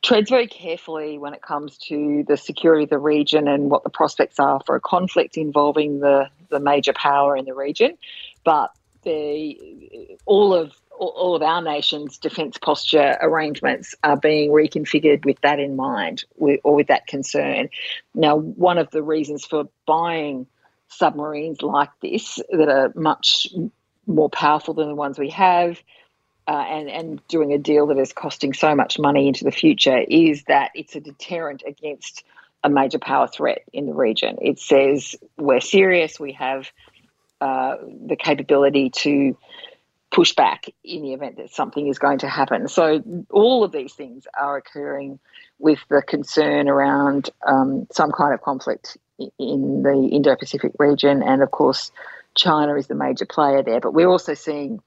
treads 0.00 0.30
very 0.30 0.46
carefully 0.46 1.18
when 1.18 1.34
it 1.34 1.42
comes 1.42 1.76
to 1.88 2.24
the 2.26 2.38
security 2.38 2.84
of 2.84 2.88
the 2.88 2.96
region 2.96 3.48
and 3.48 3.70
what 3.70 3.84
the 3.84 3.90
prospects 3.90 4.38
are 4.38 4.62
for 4.64 4.76
a 4.76 4.80
conflict 4.80 5.36
involving 5.36 6.00
the, 6.00 6.30
the 6.48 6.58
major 6.58 6.94
power 6.94 7.36
in 7.36 7.44
the 7.44 7.52
region. 7.52 7.98
But 8.44 8.70
the, 9.02 10.18
all 10.24 10.54
of 10.54 10.72
all 10.98 11.34
of 11.34 11.42
our 11.42 11.62
nation's 11.62 12.18
defence 12.18 12.58
posture 12.58 13.16
arrangements 13.20 13.94
are 14.02 14.16
being 14.16 14.50
reconfigured 14.50 15.24
with 15.24 15.40
that 15.42 15.58
in 15.58 15.76
mind 15.76 16.24
or 16.36 16.74
with 16.74 16.88
that 16.88 17.06
concern. 17.06 17.68
Now, 18.14 18.36
one 18.36 18.78
of 18.78 18.90
the 18.90 19.02
reasons 19.02 19.44
for 19.44 19.68
buying 19.86 20.46
submarines 20.88 21.62
like 21.62 21.90
this 22.00 22.40
that 22.50 22.68
are 22.68 22.92
much 22.94 23.48
more 24.06 24.30
powerful 24.30 24.74
than 24.74 24.88
the 24.88 24.94
ones 24.94 25.18
we 25.18 25.30
have. 25.30 25.80
Uh, 26.46 26.64
and, 26.66 26.88
and 26.88 27.28
doing 27.28 27.52
a 27.52 27.58
deal 27.58 27.88
that 27.88 27.98
is 27.98 28.10
costing 28.14 28.54
so 28.54 28.74
much 28.74 28.98
money 28.98 29.28
into 29.28 29.44
the 29.44 29.50
future 29.50 29.98
is 30.08 30.44
that 30.44 30.70
it's 30.74 30.96
a 30.96 31.00
deterrent 31.00 31.62
against 31.66 32.24
a 32.64 32.70
major 32.70 32.98
power 32.98 33.28
threat 33.28 33.62
in 33.70 33.84
the 33.84 33.92
region. 33.92 34.38
It 34.40 34.58
says 34.58 35.14
we're 35.36 35.60
serious, 35.60 36.18
we 36.18 36.32
have 36.32 36.70
uh, 37.42 37.76
the 38.06 38.16
capability 38.16 38.88
to 38.90 39.36
push 40.18 40.34
back 40.34 40.66
in 40.82 41.02
the 41.02 41.12
event 41.12 41.36
that 41.36 41.48
something 41.48 41.86
is 41.86 41.96
going 41.96 42.18
to 42.18 42.28
happen. 42.28 42.66
So 42.66 43.00
all 43.30 43.62
of 43.62 43.70
these 43.70 43.92
things 43.92 44.26
are 44.36 44.56
occurring 44.56 45.20
with 45.60 45.78
the 45.90 46.02
concern 46.02 46.68
around 46.68 47.30
um, 47.46 47.86
some 47.92 48.10
kind 48.10 48.34
of 48.34 48.42
conflict 48.42 48.96
in 49.38 49.84
the 49.84 50.08
Indo-Pacific 50.10 50.72
region, 50.80 51.22
and 51.22 51.40
of 51.40 51.52
course, 51.52 51.92
China 52.34 52.74
is 52.74 52.88
the 52.88 52.96
major 52.96 53.26
player 53.26 53.62
there. 53.62 53.78
But 53.78 53.94
we're 53.94 54.08
also 54.08 54.34
seeing 54.34 54.80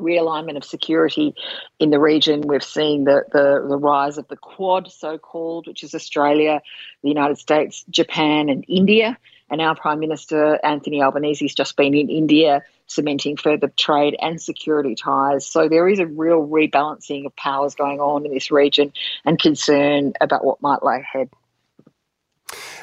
realignment 0.00 0.56
of 0.56 0.64
security 0.64 1.36
in 1.78 1.90
the 1.90 2.00
region. 2.00 2.40
We've 2.40 2.64
seen 2.64 3.04
the, 3.04 3.22
the, 3.30 3.64
the 3.68 3.76
rise 3.76 4.18
of 4.18 4.26
the 4.26 4.36
Quad, 4.36 4.90
so 4.90 5.16
called, 5.16 5.68
which 5.68 5.84
is 5.84 5.94
Australia, 5.94 6.60
the 7.04 7.08
United 7.08 7.38
States, 7.38 7.84
Japan, 7.88 8.48
and 8.48 8.64
India. 8.66 9.16
And 9.48 9.60
our 9.60 9.76
Prime 9.76 10.00
Minister, 10.00 10.58
Anthony 10.64 11.02
Albanese, 11.02 11.44
has 11.44 11.54
just 11.54 11.76
been 11.76 11.94
in 11.94 12.08
India 12.10 12.62
cementing 12.86 13.36
further 13.36 13.68
trade 13.76 14.16
and 14.20 14.40
security 14.40 14.94
ties. 14.94 15.46
So 15.46 15.68
there 15.68 15.88
is 15.88 15.98
a 15.98 16.06
real 16.06 16.46
rebalancing 16.46 17.26
of 17.26 17.34
powers 17.36 17.74
going 17.74 18.00
on 18.00 18.26
in 18.26 18.32
this 18.32 18.50
region 18.50 18.92
and 19.24 19.38
concern 19.38 20.12
about 20.20 20.44
what 20.44 20.62
might 20.62 20.82
lie 20.82 20.98
ahead. 20.98 21.30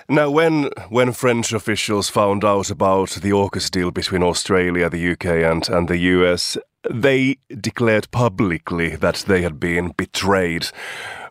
Now, 0.10 0.30
when 0.30 0.70
when 0.90 1.14
French 1.14 1.54
officials 1.54 2.10
found 2.10 2.44
out 2.44 2.70
about 2.70 3.12
the 3.12 3.32
AUKUS 3.32 3.72
deal 3.72 3.92
between 3.92 4.22
Australia, 4.22 4.90
the 4.90 5.12
UK, 5.14 5.26
and, 5.26 5.68
and 5.70 5.88
the 5.88 5.98
US, 5.98 6.58
they 6.90 7.38
declared 7.48 8.12
publicly 8.12 8.98
that 8.98 9.24
they 9.28 9.42
had 9.42 9.60
been 9.60 9.94
betrayed 9.96 10.68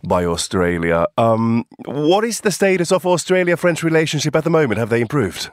by 0.03 0.25
Australia. 0.25 1.07
Um, 1.17 1.65
what 1.85 2.25
is 2.25 2.41
the 2.41 2.51
status 2.51 2.93
of 2.93 3.07
Australia 3.07 3.57
French 3.57 3.83
relationship 3.83 4.35
at 4.37 4.45
the 4.45 4.51
moment? 4.51 4.79
Have 4.79 4.91
they 4.91 5.01
improved? 5.01 5.51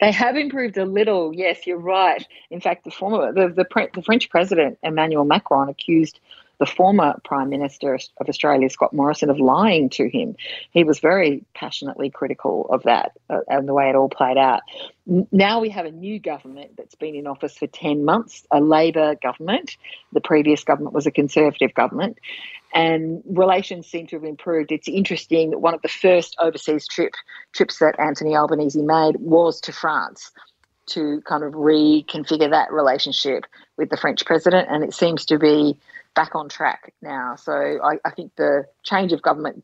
They 0.00 0.12
have 0.12 0.36
improved 0.36 0.76
a 0.78 0.84
little. 0.84 1.34
Yes, 1.34 1.66
you're 1.66 1.78
right. 1.78 2.24
In 2.50 2.60
fact, 2.60 2.84
the 2.84 2.90
former 2.90 3.32
the, 3.32 3.48
the, 3.48 3.66
the 3.94 4.02
French 4.02 4.30
president 4.30 4.78
Emmanuel 4.82 5.24
Macron 5.24 5.68
accused 5.68 6.20
the 6.58 6.66
former 6.66 7.14
Prime 7.24 7.48
Minister 7.48 7.94
of 7.94 8.28
Australia, 8.28 8.68
Scott 8.68 8.92
Morrison, 8.92 9.30
of 9.30 9.38
lying 9.38 9.88
to 9.90 10.08
him. 10.08 10.36
He 10.72 10.84
was 10.84 10.98
very 10.98 11.44
passionately 11.54 12.10
critical 12.10 12.66
of 12.70 12.82
that 12.82 13.12
uh, 13.30 13.40
and 13.48 13.68
the 13.68 13.74
way 13.74 13.88
it 13.88 13.94
all 13.94 14.08
played 14.08 14.36
out. 14.36 14.62
Now 15.06 15.60
we 15.60 15.70
have 15.70 15.86
a 15.86 15.92
new 15.92 16.18
government 16.18 16.72
that's 16.76 16.96
been 16.96 17.14
in 17.14 17.26
office 17.26 17.56
for 17.56 17.66
10 17.66 18.04
months, 18.04 18.44
a 18.50 18.60
Labor 18.60 19.14
government. 19.14 19.76
The 20.12 20.20
previous 20.20 20.64
government 20.64 20.94
was 20.94 21.06
a 21.06 21.12
Conservative 21.12 21.74
government. 21.74 22.18
And 22.74 23.22
relations 23.24 23.86
seem 23.86 24.06
to 24.08 24.16
have 24.16 24.24
improved. 24.24 24.72
It's 24.72 24.88
interesting 24.88 25.50
that 25.50 25.58
one 25.58 25.74
of 25.74 25.82
the 25.82 25.88
first 25.88 26.36
overseas 26.38 26.86
trip, 26.86 27.14
trips 27.52 27.78
that 27.78 27.98
Anthony 27.98 28.36
Albanese 28.36 28.82
made 28.82 29.16
was 29.20 29.60
to 29.62 29.72
France 29.72 30.30
to 30.88 31.20
kind 31.22 31.44
of 31.44 31.52
reconfigure 31.52 32.50
that 32.50 32.72
relationship 32.72 33.44
with 33.76 33.90
the 33.90 33.96
French 33.96 34.24
president, 34.24 34.68
and 34.70 34.82
it 34.82 34.94
seems 34.94 35.24
to 35.26 35.38
be 35.38 35.78
back 36.18 36.34
on 36.34 36.48
track 36.48 36.92
now. 37.00 37.36
So 37.36 37.52
I, 37.52 38.00
I 38.04 38.10
think 38.10 38.34
the 38.34 38.64
change 38.82 39.12
of 39.12 39.22
government 39.22 39.62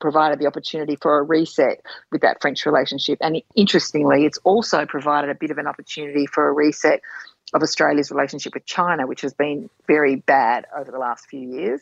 provided 0.00 0.40
the 0.40 0.48
opportunity 0.48 0.96
for 0.96 1.16
a 1.18 1.22
reset 1.22 1.80
with 2.10 2.22
that 2.22 2.42
French 2.42 2.66
relationship. 2.66 3.18
And 3.20 3.40
interestingly, 3.54 4.24
it's 4.24 4.38
also 4.38 4.84
provided 4.84 5.30
a 5.30 5.36
bit 5.36 5.52
of 5.52 5.58
an 5.58 5.68
opportunity 5.68 6.26
for 6.26 6.48
a 6.48 6.52
reset 6.52 7.02
of 7.54 7.62
Australia's 7.62 8.10
relationship 8.10 8.52
with 8.52 8.66
China, 8.66 9.06
which 9.06 9.20
has 9.20 9.32
been 9.32 9.70
very 9.86 10.16
bad 10.16 10.66
over 10.76 10.90
the 10.90 10.98
last 10.98 11.26
few 11.26 11.38
years. 11.40 11.80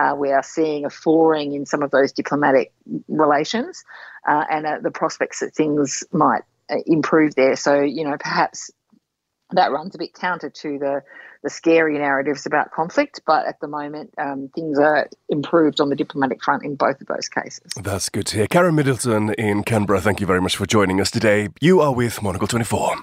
Uh, 0.00 0.14
we 0.16 0.32
are 0.32 0.42
seeing 0.42 0.86
a 0.86 0.90
thawing 0.90 1.52
in 1.52 1.66
some 1.66 1.82
of 1.82 1.90
those 1.90 2.10
diplomatic 2.12 2.72
relations 3.06 3.84
uh, 4.26 4.44
and 4.50 4.66
uh, 4.66 4.78
the 4.82 4.90
prospects 4.90 5.40
that 5.40 5.54
things 5.54 6.04
might 6.10 6.42
uh, 6.70 6.76
improve 6.86 7.34
there. 7.34 7.54
So, 7.56 7.82
you 7.82 8.04
know, 8.04 8.16
perhaps 8.18 8.70
that 9.52 9.72
runs 9.72 9.94
a 9.94 9.98
bit 9.98 10.14
counter 10.14 10.50
to 10.50 10.78
the 10.78 11.02
the 11.44 11.50
scary 11.50 11.96
narratives 11.98 12.46
about 12.46 12.72
conflict, 12.72 13.20
but 13.24 13.46
at 13.46 13.60
the 13.60 13.68
moment 13.68 14.12
um, 14.18 14.50
things 14.56 14.76
are 14.76 15.08
improved 15.28 15.80
on 15.80 15.88
the 15.88 15.94
diplomatic 15.94 16.42
front 16.42 16.64
in 16.64 16.74
both 16.74 17.00
of 17.00 17.06
those 17.06 17.28
cases. 17.28 17.72
That's 17.80 18.08
good 18.08 18.26
to 18.26 18.36
hear. 18.38 18.46
Karen 18.48 18.74
Middleton 18.74 19.34
in 19.34 19.62
Canberra, 19.62 20.00
thank 20.00 20.20
you 20.20 20.26
very 20.26 20.40
much 20.40 20.56
for 20.56 20.66
joining 20.66 21.00
us 21.00 21.12
today. 21.12 21.48
You 21.60 21.80
are 21.80 21.94
with 21.94 22.22
Monocle 22.22 22.48
24. 22.48 22.96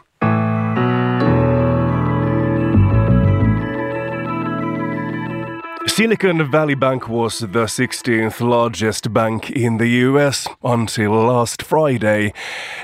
Silicon 5.88 6.52
Valley 6.52 6.76
Bank 6.76 7.08
was 7.08 7.40
the 7.40 7.66
16th 7.68 8.42
largest 8.42 9.14
bank 9.14 9.50
in 9.52 9.78
the 9.78 9.88
US 9.88 10.46
until 10.62 11.12
last 11.12 11.62
Friday. 11.62 12.34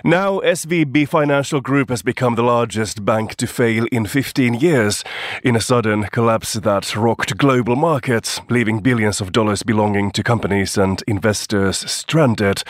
Now, 0.03 0.39
SVB 0.39 1.09
Financial 1.09 1.59
Group 1.59 1.89
has 1.89 2.03
become 2.03 2.35
the 2.35 2.43
largest 2.43 3.03
bank 3.03 3.35
to 3.35 3.47
fail 3.47 3.85
in 3.91 4.05
15 4.05 4.53
years 4.53 5.03
in 5.43 5.55
a 5.57 5.61
sudden 5.61 6.03
collapse 6.03 6.53
that 6.53 6.95
rocked 6.95 7.37
global 7.37 7.75
markets, 7.75 8.39
leaving 8.49 8.79
billions 8.79 9.19
of 9.19 9.33
dollars 9.33 9.63
belonging 9.63 10.11
to 10.11 10.23
companies 10.23 10.77
and 10.77 11.03
investors 11.05 11.77
stranded. 11.91 12.63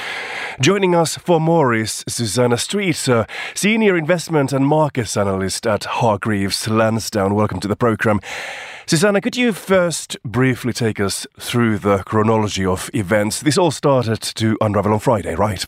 Joining 0.60 0.96
us 0.96 1.18
for 1.18 1.40
more 1.40 1.74
is 1.74 2.04
Susanna 2.08 2.58
Streeter, 2.58 3.28
Senior 3.54 3.96
Investment 3.96 4.54
and 4.54 4.66
Markets 4.66 5.18
Analyst 5.18 5.68
at 5.68 5.84
Hargreaves 5.84 6.68
Lansdown. 6.68 7.36
Welcome 7.36 7.60
to 7.60 7.68
the 7.68 7.76
program. 7.76 8.22
Susanna, 8.92 9.22
could 9.22 9.38
you 9.38 9.54
first 9.54 10.22
briefly 10.24 10.74
take 10.74 11.00
us 11.00 11.26
through 11.40 11.78
the 11.78 12.00
chronology 12.00 12.66
of 12.66 12.90
events? 12.94 13.40
This 13.40 13.58
all 13.58 13.72
started 13.72 14.20
to 14.22 14.58
unravel 14.60 14.92
on 14.92 15.00
Friday, 15.00 15.34
right? 15.34 15.66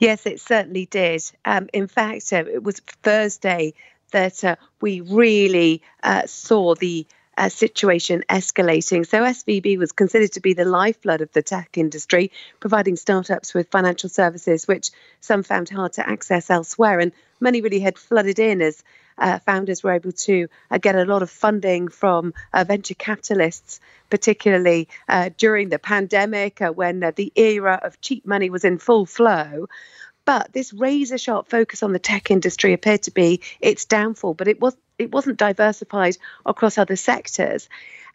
Yes, 0.00 0.26
it 0.26 0.40
certainly 0.40 0.86
did. 0.86 1.22
Um, 1.44 1.68
in 1.72 1.86
fact, 1.86 2.32
uh, 2.32 2.42
it 2.52 2.64
was 2.64 2.80
Thursday 3.04 3.72
that 4.10 4.42
uh, 4.42 4.56
we 4.80 5.00
really 5.02 5.80
uh, 6.02 6.22
saw 6.26 6.74
the 6.74 7.06
situation 7.48 8.24
escalating. 8.28 9.06
So 9.06 9.22
SVB 9.22 9.78
was 9.78 9.92
considered 9.92 10.32
to 10.32 10.40
be 10.40 10.52
the 10.52 10.64
lifeblood 10.64 11.20
of 11.20 11.32
the 11.32 11.42
tech 11.42 11.78
industry, 11.78 12.30
providing 12.58 12.96
startups 12.96 13.54
with 13.54 13.70
financial 13.70 14.08
services 14.08 14.68
which 14.68 14.90
some 15.20 15.42
found 15.42 15.68
hard 15.68 15.94
to 15.94 16.08
access 16.08 16.50
elsewhere. 16.50 16.98
And 16.98 17.12
money 17.40 17.60
really 17.60 17.80
had 17.80 17.98
flooded 17.98 18.38
in 18.38 18.60
as 18.60 18.82
uh, 19.16 19.38
founders 19.40 19.82
were 19.82 19.92
able 19.92 20.12
to 20.12 20.48
uh, 20.70 20.78
get 20.78 20.96
a 20.96 21.04
lot 21.04 21.22
of 21.22 21.30
funding 21.30 21.88
from 21.88 22.34
uh, 22.52 22.64
venture 22.64 22.94
capitalists, 22.94 23.80
particularly 24.08 24.88
uh, 25.08 25.30
during 25.36 25.68
the 25.68 25.78
pandemic 25.78 26.60
uh, 26.60 26.70
when 26.72 27.02
uh, 27.02 27.12
the 27.14 27.32
era 27.36 27.78
of 27.82 28.00
cheap 28.00 28.26
money 28.26 28.50
was 28.50 28.64
in 28.64 28.78
full 28.78 29.06
flow. 29.06 29.68
But 30.24 30.52
this 30.52 30.72
razor 30.72 31.18
sharp 31.18 31.48
focus 31.48 31.82
on 31.82 31.92
the 31.92 31.98
tech 31.98 32.30
industry 32.30 32.72
appeared 32.72 33.02
to 33.04 33.10
be 33.10 33.40
its 33.60 33.84
downfall, 33.84 34.34
but 34.34 34.48
it 34.48 34.60
was 34.60 34.76
it 35.00 35.12
wasn't 35.12 35.38
diversified 35.38 36.16
across 36.44 36.78
other 36.78 36.96
sectors. 36.96 37.68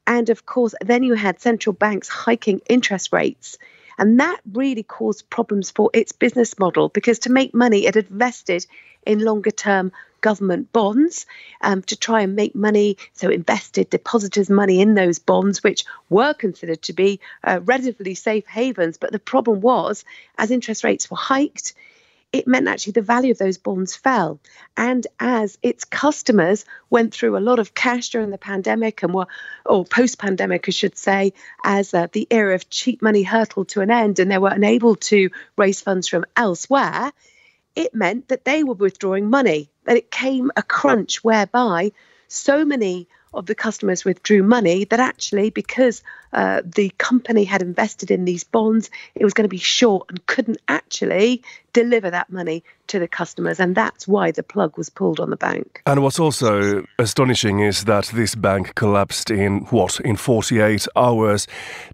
And 0.07 0.29
of 0.29 0.45
course, 0.45 0.75
then 0.81 1.03
you 1.03 1.15
had 1.15 1.41
central 1.41 1.73
banks 1.73 2.07
hiking 2.07 2.61
interest 2.69 3.11
rates. 3.11 3.57
And 3.97 4.19
that 4.19 4.39
really 4.51 4.83
caused 4.83 5.29
problems 5.29 5.71
for 5.71 5.89
its 5.93 6.11
business 6.11 6.59
model 6.59 6.89
because 6.89 7.19
to 7.19 7.31
make 7.31 7.53
money, 7.53 7.85
it 7.85 7.95
invested 7.95 8.65
in 9.05 9.19
longer 9.19 9.51
term 9.51 9.91
government 10.21 10.73
bonds 10.73 11.25
um, 11.61 11.81
to 11.83 11.95
try 11.95 12.21
and 12.21 12.35
make 12.35 12.55
money. 12.55 12.97
So, 13.13 13.29
invested 13.29 13.89
depositors' 13.89 14.49
money 14.49 14.81
in 14.81 14.95
those 14.95 15.19
bonds, 15.19 15.63
which 15.63 15.85
were 16.09 16.33
considered 16.33 16.81
to 16.83 16.93
be 16.93 17.19
uh, 17.43 17.59
relatively 17.63 18.15
safe 18.15 18.45
havens. 18.47 18.97
But 18.97 19.11
the 19.11 19.19
problem 19.19 19.61
was, 19.61 20.03
as 20.37 20.51
interest 20.51 20.83
rates 20.83 21.09
were 21.09 21.17
hiked, 21.17 21.73
it 22.35 22.47
meant 22.47 22.67
actually 22.67 22.91
the 22.91 23.01
value 23.01 23.31
of 23.31 23.37
those 23.37 23.57
bonds 23.57 23.95
fell. 23.95 24.41
And 24.75 25.07
as 25.21 25.57
its 25.63 25.85
customers 25.85 26.65
went 26.89 27.13
through 27.13 27.37
a 27.37 27.39
lot 27.39 27.59
of 27.59 27.73
cash 27.73 28.09
during 28.09 28.29
the 28.29 28.37
pandemic 28.37 29.03
and 29.03 29.13
were, 29.13 29.27
or 29.65 29.85
post 29.85 30.19
pandemic, 30.19 30.65
I 30.67 30.71
should 30.71 30.97
say, 30.97 31.31
as 31.63 31.93
uh, 31.93 32.07
the 32.11 32.27
era 32.29 32.53
of 32.53 32.69
cheap 32.69 33.01
money 33.01 33.23
hurtled 33.23 33.69
to 33.69 33.79
an 33.79 33.89
end 33.89 34.19
and 34.19 34.29
they 34.29 34.37
were 34.37 34.49
unable 34.49 34.97
to 34.97 35.29
raise 35.57 35.79
funds 35.79 36.09
from 36.09 36.25
elsewhere, 36.35 37.13
it 37.73 37.95
meant 37.95 38.27
that 38.27 38.43
they 38.43 38.65
were 38.65 38.73
withdrawing 38.73 39.29
money. 39.29 39.69
That 39.85 39.95
it 39.95 40.11
came 40.11 40.51
a 40.57 40.61
crunch 40.61 41.23
whereby 41.23 41.93
so 42.27 42.65
many 42.65 43.07
of 43.37 43.45
the 43.45 43.55
customers 43.55 44.05
withdrew 44.05 44.43
money 44.43 44.85
that 44.85 44.99
actually, 44.99 45.49
because 45.49 46.01
uh, 46.33 46.61
the 46.65 46.89
company 46.97 47.43
had 47.43 47.61
invested 47.61 48.11
in 48.11 48.25
these 48.25 48.43
bonds, 48.43 48.89
it 49.15 49.23
was 49.23 49.33
going 49.33 49.45
to 49.45 49.49
be 49.49 49.57
short 49.57 50.09
and 50.09 50.25
couldn't 50.25 50.57
actually 50.67 51.41
deliver 51.73 52.09
that 52.09 52.29
money 52.29 52.63
to 52.87 52.99
the 52.99 53.07
customers. 53.07 53.59
And 53.59 53.75
that's 53.75 54.07
why 54.07 54.31
the 54.31 54.43
plug 54.43 54.77
was 54.77 54.89
pulled 54.89 55.19
on 55.19 55.29
the 55.29 55.37
bank. 55.37 55.81
And 55.85 56.03
what's 56.03 56.19
also 56.19 56.85
astonishing 56.99 57.59
is 57.59 57.85
that 57.85 58.05
this 58.13 58.35
bank 58.35 58.75
collapsed 58.75 59.31
in 59.31 59.61
what, 59.71 59.99
in 60.01 60.15
48 60.15 60.87
hours. 60.95 61.47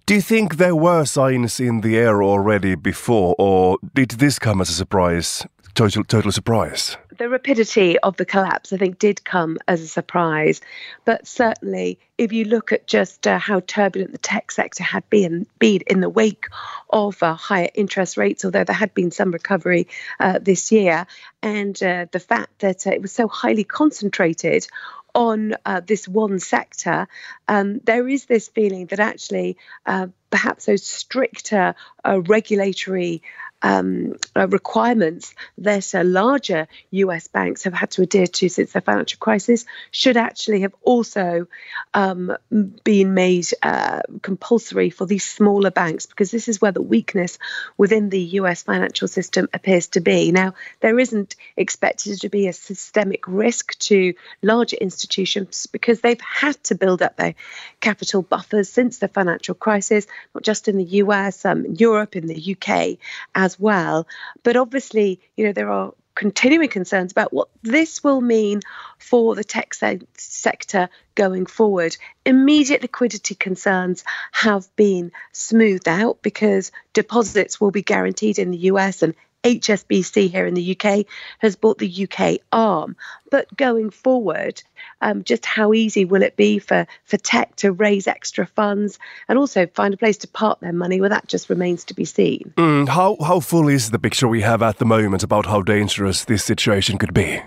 Do 0.06 0.14
you 0.14 0.22
think 0.22 0.56
there 0.56 0.76
were 0.76 1.04
signs 1.04 1.60
in 1.60 1.80
the 1.80 1.96
air 1.96 2.22
already 2.22 2.74
before, 2.74 3.34
or 3.38 3.78
did 3.94 4.10
this 4.12 4.38
come 4.38 4.60
as 4.60 4.68
a 4.68 4.74
surprise? 4.74 5.46
Total, 5.74 6.04
total 6.04 6.32
surprise 6.32 6.96
the 7.22 7.28
rapidity 7.28 7.96
of 8.00 8.16
the 8.16 8.24
collapse, 8.24 8.72
I 8.72 8.78
think, 8.78 8.98
did 8.98 9.24
come 9.24 9.56
as 9.68 9.80
a 9.80 9.86
surprise. 9.86 10.60
But 11.04 11.24
certainly, 11.24 12.00
if 12.18 12.32
you 12.32 12.44
look 12.46 12.72
at 12.72 12.88
just 12.88 13.28
uh, 13.28 13.38
how 13.38 13.60
turbulent 13.60 14.10
the 14.10 14.18
tech 14.18 14.50
sector 14.50 14.82
had 14.82 15.08
been, 15.08 15.46
been 15.60 15.82
in 15.86 16.00
the 16.00 16.08
wake 16.08 16.48
of 16.90 17.22
uh, 17.22 17.34
higher 17.34 17.68
interest 17.76 18.16
rates, 18.16 18.44
although 18.44 18.64
there 18.64 18.74
had 18.74 18.92
been 18.92 19.12
some 19.12 19.30
recovery 19.30 19.86
uh, 20.18 20.40
this 20.42 20.72
year, 20.72 21.06
and 21.44 21.80
uh, 21.80 22.06
the 22.10 22.18
fact 22.18 22.58
that 22.58 22.88
uh, 22.88 22.90
it 22.90 23.00
was 23.00 23.12
so 23.12 23.28
highly 23.28 23.62
concentrated 23.62 24.66
on 25.14 25.54
uh, 25.64 25.80
this 25.80 26.08
one 26.08 26.40
sector, 26.40 27.06
um, 27.46 27.78
there 27.84 28.08
is 28.08 28.24
this 28.24 28.48
feeling 28.48 28.86
that 28.86 28.98
actually 28.98 29.58
uh, 29.86 30.08
perhaps 30.30 30.64
those 30.64 30.82
stricter 30.84 31.76
uh, 32.04 32.20
regulatory 32.22 33.22
um, 33.62 34.16
uh, 34.36 34.48
requirements 34.48 35.34
that 35.58 35.94
uh, 35.94 36.02
larger 36.04 36.66
US 36.90 37.28
banks 37.28 37.64
have 37.64 37.74
had 37.74 37.90
to 37.92 38.02
adhere 38.02 38.26
to 38.26 38.48
since 38.48 38.72
the 38.72 38.80
financial 38.80 39.18
crisis 39.18 39.64
should 39.90 40.16
actually 40.16 40.62
have 40.62 40.74
also 40.82 41.46
um, 41.94 42.36
been 42.84 43.14
made 43.14 43.46
uh, 43.62 44.00
compulsory 44.22 44.90
for 44.90 45.06
these 45.06 45.24
smaller 45.24 45.70
banks 45.70 46.06
because 46.06 46.30
this 46.30 46.48
is 46.48 46.60
where 46.60 46.72
the 46.72 46.82
weakness 46.82 47.38
within 47.76 48.08
the 48.08 48.20
US 48.20 48.62
financial 48.62 49.08
system 49.08 49.48
appears 49.52 49.88
to 49.88 50.00
be. 50.00 50.32
Now, 50.32 50.54
there 50.80 50.98
isn't 50.98 51.36
expected 51.56 52.20
to 52.20 52.28
be 52.28 52.48
a 52.48 52.52
systemic 52.52 53.26
risk 53.26 53.78
to 53.80 54.14
larger 54.42 54.76
institutions 54.76 55.66
because 55.66 56.00
they've 56.00 56.20
had 56.20 56.62
to 56.64 56.74
build 56.74 57.02
up 57.02 57.16
their 57.16 57.34
capital 57.80 58.22
buffers 58.22 58.68
since 58.68 58.98
the 58.98 59.08
financial 59.08 59.54
crisis, 59.54 60.06
not 60.34 60.42
just 60.42 60.68
in 60.68 60.76
the 60.76 60.84
US, 60.84 61.44
um, 61.44 61.64
Europe, 61.66 62.16
in 62.16 62.26
the 62.26 62.56
UK 62.56 62.98
as 63.34 63.51
as 63.52 63.60
well. 63.60 64.06
But 64.42 64.56
obviously, 64.56 65.20
you 65.36 65.44
know, 65.46 65.52
there 65.52 65.70
are 65.70 65.92
continuing 66.14 66.68
concerns 66.68 67.12
about 67.12 67.32
what 67.32 67.48
this 67.62 68.04
will 68.04 68.20
mean 68.20 68.60
for 68.98 69.34
the 69.34 69.44
tech 69.44 69.74
se- 69.74 70.06
sector 70.16 70.88
going 71.14 71.46
forward. 71.46 71.96
Immediate 72.26 72.82
liquidity 72.82 73.34
concerns 73.34 74.04
have 74.32 74.74
been 74.76 75.12
smoothed 75.32 75.88
out 75.88 76.22
because 76.22 76.70
deposits 76.92 77.60
will 77.60 77.70
be 77.70 77.82
guaranteed 77.82 78.38
in 78.38 78.50
the 78.50 78.58
US 78.72 79.02
and 79.02 79.14
HSBC 79.42 80.30
here 80.30 80.46
in 80.46 80.54
the 80.54 80.76
UK 80.76 81.06
has 81.38 81.56
bought 81.56 81.78
the 81.78 82.08
UK 82.08 82.38
arm. 82.52 82.96
But 83.30 83.54
going 83.56 83.90
forward, 83.90 84.62
um, 85.02 85.24
just 85.24 85.44
how 85.44 85.74
easy 85.74 86.04
will 86.04 86.22
it 86.22 86.36
be 86.36 86.58
for, 86.58 86.86
for 87.04 87.16
tech 87.18 87.56
to 87.56 87.72
raise 87.72 88.06
extra 88.06 88.46
funds 88.46 88.98
and 89.28 89.38
also 89.38 89.66
find 89.66 89.92
a 89.92 89.96
place 89.96 90.18
to 90.18 90.28
park 90.28 90.60
their 90.60 90.72
money? 90.72 91.00
Well, 91.00 91.10
that 91.10 91.28
just 91.28 91.50
remains 91.50 91.84
to 91.84 91.94
be 91.94 92.04
seen. 92.04 92.54
Mm, 92.56 92.88
how, 92.88 93.16
how 93.20 93.40
full 93.40 93.68
is 93.68 93.90
the 93.90 93.98
picture 93.98 94.28
we 94.28 94.40
have 94.40 94.62
at 94.62 94.78
the 94.78 94.86
moment 94.86 95.22
about 95.22 95.46
how 95.46 95.60
dangerous 95.60 96.24
this 96.24 96.44
situation 96.44 96.96
could 96.98 97.12
be? 97.12 97.42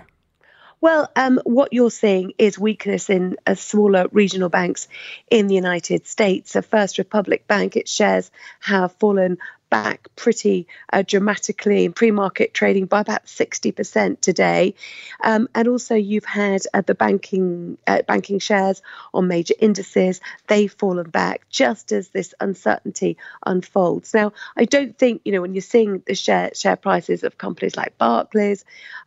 Well, 0.80 1.10
um, 1.16 1.40
what 1.44 1.72
you're 1.72 1.90
seeing 1.90 2.34
is 2.38 2.58
weakness 2.58 3.08
in 3.08 3.36
uh, 3.46 3.54
smaller 3.54 4.06
regional 4.12 4.50
banks 4.50 4.88
in 5.30 5.46
the 5.46 5.54
United 5.54 6.06
States. 6.06 6.54
A 6.54 6.62
First 6.62 6.98
Republic 6.98 7.46
Bank, 7.46 7.76
its 7.76 7.90
shares 7.90 8.30
have 8.60 8.92
fallen 8.92 9.38
back 9.70 10.08
pretty 10.16 10.66
uh, 10.92 11.02
dramatically 11.02 11.84
in 11.84 11.92
pre-market 11.92 12.54
trading 12.54 12.86
by 12.86 13.00
about 13.00 13.26
60% 13.26 14.20
today. 14.20 14.74
Um, 15.22 15.48
and 15.54 15.68
also 15.68 15.94
you've 15.94 16.24
had 16.24 16.62
uh, 16.72 16.82
the 16.82 16.94
banking 16.94 17.78
uh, 17.86 18.02
banking 18.02 18.38
shares 18.38 18.82
on 19.12 19.28
major 19.28 19.54
indices, 19.58 20.20
they've 20.46 20.72
fallen 20.72 21.10
back 21.10 21.48
just 21.50 21.92
as 21.92 22.08
this 22.08 22.34
uncertainty 22.40 23.16
unfolds. 23.44 24.14
Now, 24.14 24.32
I 24.56 24.64
don't 24.64 24.96
think, 24.96 25.22
you 25.24 25.32
know, 25.32 25.40
when 25.40 25.54
you're 25.54 25.62
seeing 25.62 26.02
the 26.06 26.14
share 26.14 26.50
share 26.54 26.76
prices 26.76 27.24
of 27.24 27.38
companies 27.38 27.76
like 27.76 27.98
Barclays 27.98 28.64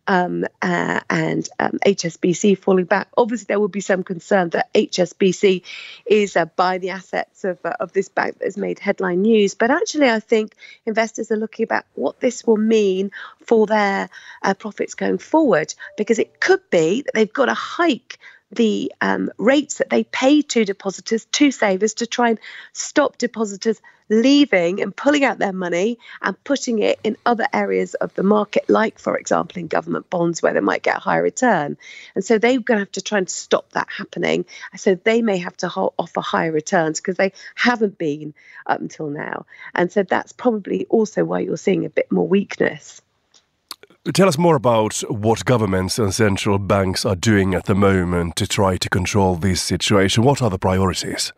um, 0.08 0.46
uh, 0.62 1.00
and 1.10 1.48
um, 1.60 1.80
HSBC 1.86 2.58
falling 2.58 2.86
back, 2.86 3.10
obviously 3.18 3.46
there 3.48 3.60
will 3.60 3.68
be 3.68 3.82
some 3.82 4.04
concern 4.04 4.50
that 4.50 4.74
HSBC 4.74 5.64
is 6.06 6.36
uh, 6.36 6.46
buying 6.46 6.82
the 6.82 6.90
assets 6.90 7.44
of, 7.44 7.60
uh, 7.64 7.74
of 7.80 7.94
this 7.94 8.10
bank 8.10 8.40
that 8.40 8.46
has 8.46 8.58
made 8.58 8.80
headline 8.80 9.22
news. 9.22 9.54
But 9.54 9.72
actually, 9.72 10.10
I 10.10 10.20
think 10.20 10.49
investors 10.86 11.32
are 11.32 11.38
looking 11.38 11.64
about 11.64 11.86
what 11.96 12.20
this 12.20 12.46
will 12.46 12.58
mean 12.58 13.12
for 13.46 13.68
their 13.68 14.10
uh, 14.42 14.54
profits 14.54 14.96
going 14.96 15.18
forward, 15.18 15.74
because 15.98 16.20
it 16.20 16.40
could 16.40 16.62
be 16.70 17.02
that 17.02 17.14
they've 17.14 17.34
got 17.34 17.46
to 17.46 17.54
hike 17.54 18.20
the 18.52 18.92
um, 19.02 19.32
rates 19.38 19.76
that 19.76 19.90
they 19.90 20.04
pay 20.04 20.42
to 20.42 20.66
depositors, 20.66 21.26
to 21.26 21.52
savers, 21.52 21.96
to 21.96 22.08
try 22.08 22.30
and 22.30 22.40
stop 22.74 23.18
depositors 23.18 23.80
leaving 24.10 24.82
and 24.82 24.96
pulling 24.96 25.24
out 25.24 25.38
their 25.38 25.54
money 25.54 26.00
and 26.22 26.44
putting 26.44 26.80
it 26.80 27.00
in 27.04 27.16
other 27.26 27.46
areas 27.54 27.94
of 27.94 28.14
the 28.16 28.24
market, 28.24 28.68
like, 28.68 28.98
for 28.98 29.16
example, 29.16 29.60
in 29.60 29.68
government 29.68 30.10
bonds 30.10 30.42
where 30.42 30.54
they 30.54 30.60
might 30.60 30.82
get 30.82 30.98
a 30.98 31.00
higher 31.00 31.22
return. 31.22 31.78
And 32.16 32.26
so 32.26 32.38
they're 32.40 32.60
going 32.60 32.78
to 32.78 32.86
have 32.86 32.92
to 32.94 33.02
try 33.02 33.20
and 33.20 33.30
stop 33.30 33.72
that 33.74 33.88
happening. 33.96 34.46
So 34.76 34.96
they 34.96 35.22
may 35.22 35.38
have 35.38 35.58
to 35.58 35.70
offer 35.70 36.22
higher 36.22 36.52
returns 36.52 37.00
because 37.00 37.18
they 37.18 37.34
haven't 37.56 37.98
been 37.98 38.34
up 38.66 38.82
until 38.82 39.10
now. 39.10 39.46
And 39.76 39.92
so 39.92 40.04
that's 40.04 40.34
probably 40.34 40.86
also 40.90 41.24
why 41.24 41.42
you're 41.42 41.58
seeing 41.58 41.86
a 41.86 41.90
bit 41.90 42.12
more 42.12 42.28
weakness. 42.28 43.02
Tell 44.14 44.28
us 44.28 44.38
more 44.40 44.56
about 44.56 45.02
what 45.10 45.46
governments 45.46 46.00
and 46.00 46.14
central 46.14 46.58
banks 46.58 47.06
are 47.06 47.16
doing 47.16 47.54
at 47.54 47.66
the 47.66 47.76
moment 47.76 48.38
to 48.38 48.48
try 48.48 48.76
to 48.78 48.90
control 48.90 49.36
this 49.36 49.62
situation. 49.62 50.24
What 50.24 50.42
are 50.42 50.50
the 50.50 50.58
priorities? 50.58 51.32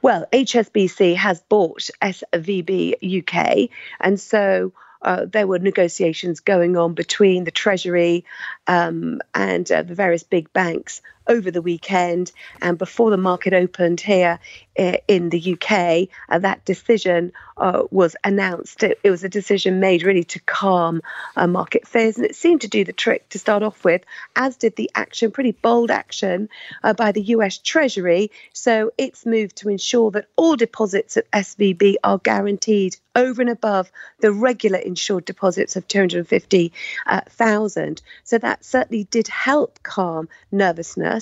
Well, 0.00 0.26
HSBC 0.32 1.16
has 1.16 1.40
bought 1.48 1.90
SVB 2.00 3.22
UK, 3.22 3.70
and 4.00 4.20
so 4.20 4.72
uh, 5.02 5.26
there 5.26 5.48
were 5.48 5.58
negotiations 5.58 6.38
going 6.38 6.76
on 6.76 6.94
between 6.94 7.42
the 7.44 7.50
Treasury 7.50 8.24
um, 8.68 9.20
and 9.34 9.70
uh, 9.72 9.82
the 9.82 9.94
various 9.94 10.22
big 10.22 10.52
banks 10.52 11.02
over 11.28 11.50
the 11.50 11.62
weekend 11.62 12.32
and 12.62 12.78
before 12.78 13.10
the 13.10 13.16
market 13.16 13.52
opened 13.52 14.00
here 14.00 14.38
uh, 14.78 14.96
in 15.08 15.28
the 15.28 15.54
UK, 15.54 16.08
uh, 16.28 16.38
that 16.38 16.64
decision 16.64 17.32
uh, 17.56 17.82
was 17.90 18.14
announced. 18.24 18.82
It, 18.82 19.00
it, 19.02 19.10
was 19.10 19.24
a 19.24 19.28
decision 19.28 19.80
made 19.80 20.04
really 20.04 20.24
to 20.24 20.38
calm 20.40 21.02
uh, 21.36 21.48
market 21.48 21.86
fears, 21.86 22.16
and 22.16 22.24
it 22.24 22.36
seemed 22.36 22.60
to 22.60 22.68
do 22.68 22.84
the 22.84 22.92
trick 22.92 23.28
to 23.30 23.38
start 23.38 23.62
off 23.62 23.84
with, 23.84 24.02
as 24.36 24.56
did 24.56 24.76
the 24.76 24.90
action, 24.94 25.32
pretty 25.32 25.52
bold 25.52 25.90
action 25.90 26.48
uh, 26.84 26.94
by 26.94 27.12
the 27.12 27.22
US 27.22 27.58
Treasury. 27.58 28.30
So 28.52 28.92
it's 28.96 29.26
moved 29.26 29.56
to 29.56 29.68
ensure 29.68 30.12
that 30.12 30.28
all 30.36 30.56
deposits 30.56 31.16
at 31.16 31.30
SVB 31.32 31.96
are 32.04 32.18
guaranteed 32.18 32.96
over 33.16 33.42
and 33.42 33.50
above 33.50 33.90
the 34.20 34.30
regular 34.30 34.78
insured 34.78 35.24
deposits 35.24 35.74
of 35.74 35.88
250,000. 35.88 38.02
so 38.22 38.38
that 38.38 38.64
certainly 38.64 39.04
did 39.04 39.26
help 39.26 39.80
calm 39.82 40.28
nervousness 40.52 41.17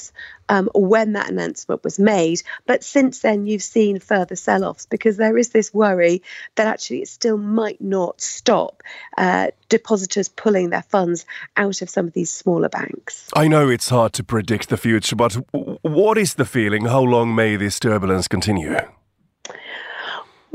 um, 0.48 0.68
when 0.74 1.12
that 1.12 1.30
announcement 1.30 1.82
was 1.84 1.98
made. 1.98 2.42
But 2.66 2.84
since 2.84 3.20
then, 3.20 3.46
you've 3.46 3.62
seen 3.62 3.98
further 3.98 4.36
sell 4.36 4.64
offs 4.64 4.86
because 4.86 5.16
there 5.16 5.36
is 5.36 5.50
this 5.50 5.72
worry 5.74 6.22
that 6.54 6.66
actually 6.66 7.02
it 7.02 7.08
still 7.08 7.38
might 7.38 7.80
not 7.80 8.20
stop 8.20 8.82
uh, 9.16 9.48
depositors 9.68 10.28
pulling 10.28 10.70
their 10.70 10.82
funds 10.82 11.26
out 11.56 11.82
of 11.82 11.90
some 11.90 12.06
of 12.06 12.12
these 12.12 12.30
smaller 12.30 12.68
banks. 12.68 13.30
I 13.34 13.48
know 13.48 13.68
it's 13.68 13.88
hard 13.88 14.12
to 14.14 14.24
predict 14.24 14.68
the 14.68 14.76
future, 14.76 15.16
but 15.16 15.34
what 15.82 16.18
is 16.18 16.34
the 16.34 16.44
feeling? 16.44 16.86
How 16.86 17.00
long 17.00 17.34
may 17.34 17.56
this 17.56 17.78
turbulence 17.78 18.28
continue? 18.28 18.76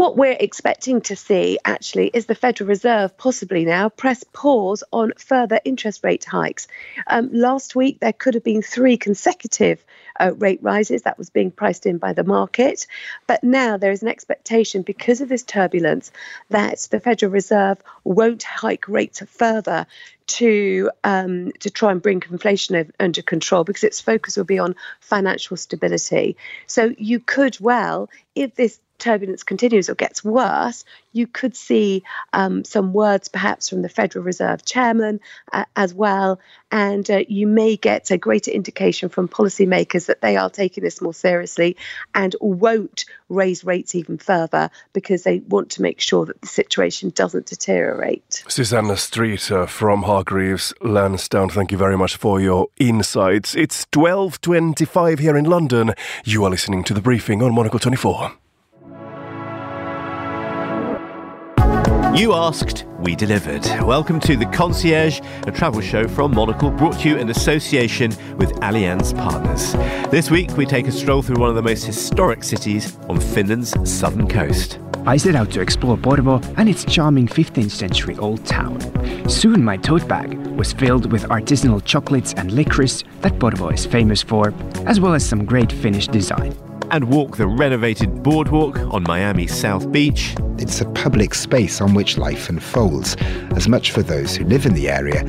What 0.01 0.17
we're 0.17 0.35
expecting 0.39 1.01
to 1.01 1.15
see 1.15 1.59
actually 1.63 2.07
is 2.07 2.25
the 2.25 2.33
Federal 2.33 2.67
Reserve 2.67 3.15
possibly 3.17 3.65
now 3.65 3.87
press 3.89 4.23
pause 4.23 4.83
on 4.91 5.13
further 5.15 5.59
interest 5.63 6.03
rate 6.03 6.25
hikes. 6.25 6.67
Um, 7.05 7.29
last 7.31 7.75
week, 7.75 7.99
there 7.99 8.11
could 8.11 8.33
have 8.33 8.43
been 8.43 8.63
three 8.63 8.97
consecutive 8.97 9.85
uh, 10.19 10.33
rate 10.33 10.63
rises 10.63 11.03
that 11.03 11.19
was 11.19 11.29
being 11.29 11.51
priced 11.51 11.85
in 11.85 11.99
by 11.99 12.13
the 12.13 12.23
market. 12.23 12.87
But 13.27 13.43
now 13.43 13.77
there 13.77 13.91
is 13.91 14.01
an 14.01 14.07
expectation 14.07 14.81
because 14.81 15.21
of 15.21 15.29
this 15.29 15.43
turbulence 15.43 16.11
that 16.49 16.87
the 16.89 16.99
Federal 16.99 17.31
Reserve 17.31 17.77
won't 18.03 18.41
hike 18.41 18.87
rates 18.87 19.21
further 19.29 19.85
to 20.25 20.89
um, 21.03 21.51
to 21.59 21.69
try 21.69 21.91
and 21.91 22.01
bring 22.01 22.23
inflation 22.31 22.91
under 22.99 23.21
control 23.21 23.63
because 23.63 23.83
its 23.83 24.01
focus 24.01 24.35
will 24.35 24.45
be 24.45 24.57
on 24.57 24.75
financial 24.99 25.57
stability. 25.57 26.37
So 26.65 26.95
you 26.97 27.19
could 27.19 27.59
well, 27.59 28.09
if 28.33 28.55
this 28.55 28.79
turbulence 29.01 29.43
continues 29.43 29.89
or 29.89 29.95
gets 29.95 30.23
worse, 30.23 30.85
you 31.11 31.27
could 31.27 31.55
see 31.55 32.03
um, 32.31 32.63
some 32.63 32.93
words 32.93 33.27
perhaps 33.27 33.67
from 33.67 33.81
the 33.81 33.89
Federal 33.89 34.23
Reserve 34.23 34.63
chairman 34.63 35.19
uh, 35.51 35.65
as 35.75 35.93
well. 35.93 36.39
And 36.71 37.09
uh, 37.09 37.23
you 37.27 37.47
may 37.47 37.75
get 37.75 38.11
a 38.11 38.17
greater 38.17 38.51
indication 38.51 39.09
from 39.09 39.27
policymakers 39.27 40.05
that 40.05 40.21
they 40.21 40.37
are 40.37 40.49
taking 40.49 40.83
this 40.83 41.01
more 41.01 41.13
seriously 41.13 41.75
and 42.15 42.33
won't 42.39 43.05
raise 43.27 43.63
rates 43.65 43.95
even 43.95 44.17
further 44.17 44.69
because 44.93 45.23
they 45.23 45.39
want 45.39 45.71
to 45.71 45.81
make 45.81 45.99
sure 45.99 46.25
that 46.25 46.39
the 46.39 46.47
situation 46.47 47.09
doesn't 47.09 47.47
deteriorate. 47.47 48.43
Susanna 48.47 48.95
Street 48.95 49.51
uh, 49.51 49.65
from 49.65 50.03
Hargreaves 50.03 50.73
Lansdown, 50.81 51.49
thank 51.49 51.71
you 51.71 51.77
very 51.77 51.97
much 51.97 52.15
for 52.15 52.39
your 52.39 52.67
insights. 52.77 53.55
It's 53.55 53.85
12.25 53.87 55.19
here 55.19 55.35
in 55.35 55.45
London. 55.45 55.93
You 56.23 56.45
are 56.45 56.49
listening 56.49 56.83
to 56.85 56.93
the 56.93 57.01
briefing 57.01 57.41
on 57.41 57.53
Monocle 57.53 57.79
24. 57.79 58.40
You 62.13 62.33
asked, 62.33 62.85
we 62.99 63.15
delivered. 63.15 63.65
Welcome 63.85 64.19
to 64.21 64.35
The 64.35 64.45
Concierge, 64.47 65.21
a 65.47 65.51
travel 65.51 65.79
show 65.79 66.09
from 66.09 66.35
Monocle 66.35 66.69
brought 66.69 66.99
to 66.99 67.07
you 67.07 67.15
in 67.15 67.29
association 67.29 68.11
with 68.35 68.51
Allianz 68.55 69.17
Partners. 69.17 69.71
This 70.11 70.29
week, 70.29 70.57
we 70.57 70.65
take 70.65 70.87
a 70.87 70.91
stroll 70.91 71.21
through 71.21 71.39
one 71.39 71.49
of 71.49 71.55
the 71.55 71.61
most 71.61 71.85
historic 71.85 72.43
cities 72.43 72.97
on 73.07 73.17
Finland's 73.21 73.73
southern 73.89 74.27
coast. 74.27 74.77
I 75.05 75.15
set 75.15 75.35
out 75.35 75.51
to 75.51 75.61
explore 75.61 75.95
Porvoo 75.95 76.41
and 76.57 76.67
its 76.67 76.83
charming 76.83 77.27
15th 77.27 77.71
century 77.71 78.17
old 78.17 78.45
town. 78.45 78.77
Soon 79.29 79.63
my 79.63 79.77
tote 79.77 80.05
bag 80.05 80.35
was 80.47 80.73
filled 80.73 81.09
with 81.13 81.23
artisanal 81.29 81.83
chocolates 81.85 82.33
and 82.33 82.51
licorice 82.51 83.05
that 83.21 83.39
Porvoo 83.39 83.73
is 83.73 83.85
famous 83.85 84.21
for, 84.21 84.53
as 84.85 84.99
well 84.99 85.13
as 85.13 85.25
some 85.25 85.45
great 85.45 85.71
Finnish 85.71 86.09
design 86.09 86.53
and 86.91 87.09
walk 87.09 87.37
the 87.37 87.47
renovated 87.47 88.21
boardwalk 88.21 88.77
on 88.93 89.03
Miami's 89.03 89.55
South 89.55 89.91
Beach. 89.91 90.35
It's 90.57 90.81
a 90.81 90.89
public 90.91 91.33
space 91.33 91.81
on 91.81 91.93
which 91.93 92.17
life 92.17 92.49
unfolds, 92.49 93.15
as 93.55 93.67
much 93.67 93.91
for 93.91 94.03
those 94.03 94.35
who 94.35 94.45
live 94.45 94.65
in 94.65 94.73
the 94.73 94.89
area 94.89 95.23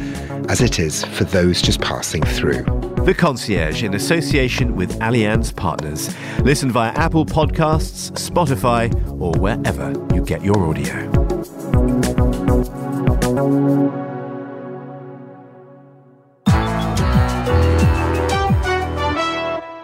as 0.48 0.60
it 0.60 0.78
is 0.78 1.04
for 1.04 1.24
those 1.24 1.62
just 1.62 1.80
passing 1.80 2.22
through. 2.22 2.64
The 3.04 3.14
Concierge 3.16 3.82
in 3.82 3.94
association 3.94 4.76
with 4.76 4.98
Allianz 5.00 5.54
Partners. 5.54 6.14
Listen 6.40 6.70
via 6.70 6.90
Apple 6.92 7.26
Podcasts, 7.26 8.10
Spotify, 8.12 8.92
or 9.20 9.32
wherever 9.40 9.92
you 10.14 10.24
get 10.24 10.42
your 10.42 10.58
audio. 10.68 11.10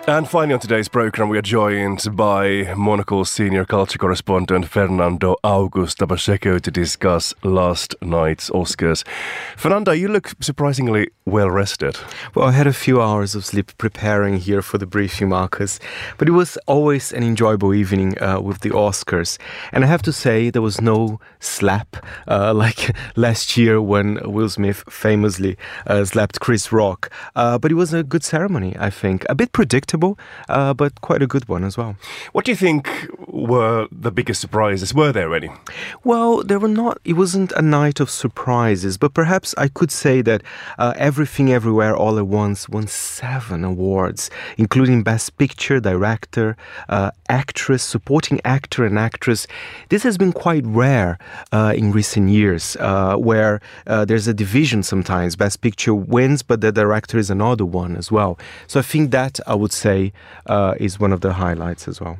And 0.08 0.26
finally, 0.26 0.54
on 0.54 0.60
today's 0.60 0.88
program, 0.88 1.28
we 1.28 1.36
are 1.36 1.42
joined 1.42 2.16
by 2.16 2.72
Monocle's 2.74 3.28
senior 3.28 3.66
culture 3.66 3.98
correspondent 3.98 4.66
Fernando 4.66 5.36
Augusto 5.44 6.08
Pacheco 6.08 6.58
to 6.58 6.70
discuss 6.70 7.34
last 7.42 7.94
night's 8.00 8.48
Oscars. 8.48 9.06
Fernando, 9.58 9.92
you 9.92 10.08
look 10.08 10.32
surprisingly 10.40 11.10
well 11.26 11.50
rested. 11.50 11.98
Well, 12.34 12.48
I 12.48 12.52
had 12.52 12.66
a 12.66 12.72
few 12.72 13.02
hours 13.02 13.34
of 13.34 13.44
sleep 13.44 13.76
preparing 13.76 14.38
here 14.38 14.62
for 14.62 14.78
the 14.78 14.86
briefing, 14.86 15.28
Marcus, 15.28 15.78
but 16.16 16.26
it 16.26 16.32
was 16.32 16.56
always 16.66 17.12
an 17.12 17.22
enjoyable 17.22 17.74
evening 17.74 18.18
uh, 18.22 18.40
with 18.40 18.60
the 18.60 18.70
Oscars. 18.70 19.36
And 19.72 19.84
I 19.84 19.88
have 19.88 20.00
to 20.04 20.12
say, 20.12 20.48
there 20.48 20.62
was 20.62 20.80
no 20.80 21.20
slap 21.38 21.98
uh, 22.26 22.54
like 22.64 22.96
last 23.14 23.58
year 23.58 23.78
when 23.82 24.18
Will 24.24 24.48
Smith 24.48 24.84
famously 24.88 25.58
uh, 25.86 26.06
slapped 26.06 26.40
Chris 26.40 26.72
Rock. 26.72 27.10
Uh, 27.36 27.58
but 27.58 27.70
it 27.70 27.74
was 27.74 27.92
a 27.92 28.02
good 28.02 28.24
ceremony, 28.24 28.74
I 28.78 28.88
think. 28.88 29.26
A 29.28 29.34
bit 29.34 29.52
predictable 29.52 29.97
uh, 30.48 30.74
but 30.74 31.00
quite 31.00 31.22
a 31.22 31.26
good 31.26 31.48
one 31.48 31.64
as 31.64 31.76
well. 31.76 31.96
What 32.32 32.44
do 32.44 32.52
you 32.52 32.56
think 32.56 32.88
were 33.26 33.86
the 33.90 34.10
biggest 34.10 34.40
surprises? 34.40 34.94
Were 34.94 35.12
there 35.12 35.34
any? 35.34 35.50
Well, 36.04 36.42
there 36.42 36.58
were 36.58 36.68
not. 36.68 36.98
It 37.04 37.14
wasn't 37.14 37.52
a 37.52 37.62
night 37.62 38.00
of 38.00 38.10
surprises, 38.10 38.98
but 38.98 39.14
perhaps 39.14 39.54
I 39.58 39.68
could 39.68 39.90
say 39.90 40.22
that 40.22 40.42
uh, 40.78 40.94
Everything 40.96 41.52
Everywhere 41.52 41.94
All 41.96 42.18
at 42.18 42.26
Once 42.26 42.68
won 42.68 42.86
seven 42.86 43.64
awards, 43.64 44.30
including 44.56 45.02
Best 45.02 45.36
Picture, 45.38 45.80
Director, 45.80 46.56
uh, 46.88 47.10
Actress, 47.28 47.82
Supporting 47.82 48.40
Actor, 48.44 48.84
and 48.84 48.98
Actress. 48.98 49.46
This 49.88 50.02
has 50.02 50.16
been 50.16 50.32
quite 50.32 50.64
rare 50.66 51.18
uh, 51.52 51.72
in 51.76 51.92
recent 51.92 52.30
years, 52.30 52.76
uh, 52.80 53.16
where 53.16 53.60
uh, 53.86 54.04
there's 54.04 54.28
a 54.28 54.34
division 54.34 54.82
sometimes. 54.82 55.36
Best 55.36 55.60
Picture 55.60 55.94
wins, 55.94 56.42
but 56.42 56.60
the 56.60 56.72
director 56.72 57.18
is 57.18 57.30
another 57.30 57.64
one 57.64 57.96
as 57.96 58.10
well. 58.10 58.38
So 58.66 58.80
I 58.80 58.82
think 58.82 59.10
that 59.10 59.34
I 59.46 59.54
would 59.54 59.72
say 59.72 59.87
say 59.88 60.12
uh, 60.46 60.74
is 60.78 61.00
one 61.00 61.12
of 61.12 61.20
the 61.20 61.32
highlights 61.34 61.88
as 61.88 62.00
well. 62.00 62.18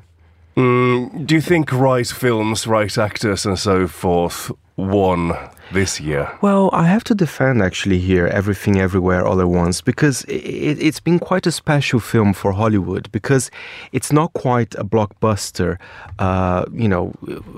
Mm, 0.56 1.26
do 1.26 1.34
you 1.34 1.40
think 1.40 1.72
right 1.72 2.06
films, 2.06 2.66
right 2.66 2.98
actors, 2.98 3.46
and 3.46 3.58
so 3.58 3.86
forth 3.86 4.50
won 4.76 5.32
this 5.72 6.00
year? 6.00 6.30
Well, 6.40 6.70
I 6.72 6.84
have 6.84 7.04
to 7.04 7.14
defend 7.14 7.62
actually 7.62 7.98
here 7.98 8.26
Everything 8.26 8.80
Everywhere 8.80 9.26
All 9.26 9.40
at 9.40 9.48
Once 9.48 9.80
because 9.80 10.24
it, 10.28 10.82
has 10.82 11.00
been 11.00 11.18
quite 11.18 11.46
a 11.46 11.52
special 11.52 12.00
film 12.00 12.32
for 12.32 12.52
Hollywood 12.52 13.10
because 13.12 13.50
it's 13.92 14.12
not 14.12 14.32
quite 14.32 14.74
a 14.74 14.84
blockbuster, 14.84 15.78
uh, 16.18 16.64
you 16.72 16.88
know, 16.88 17.12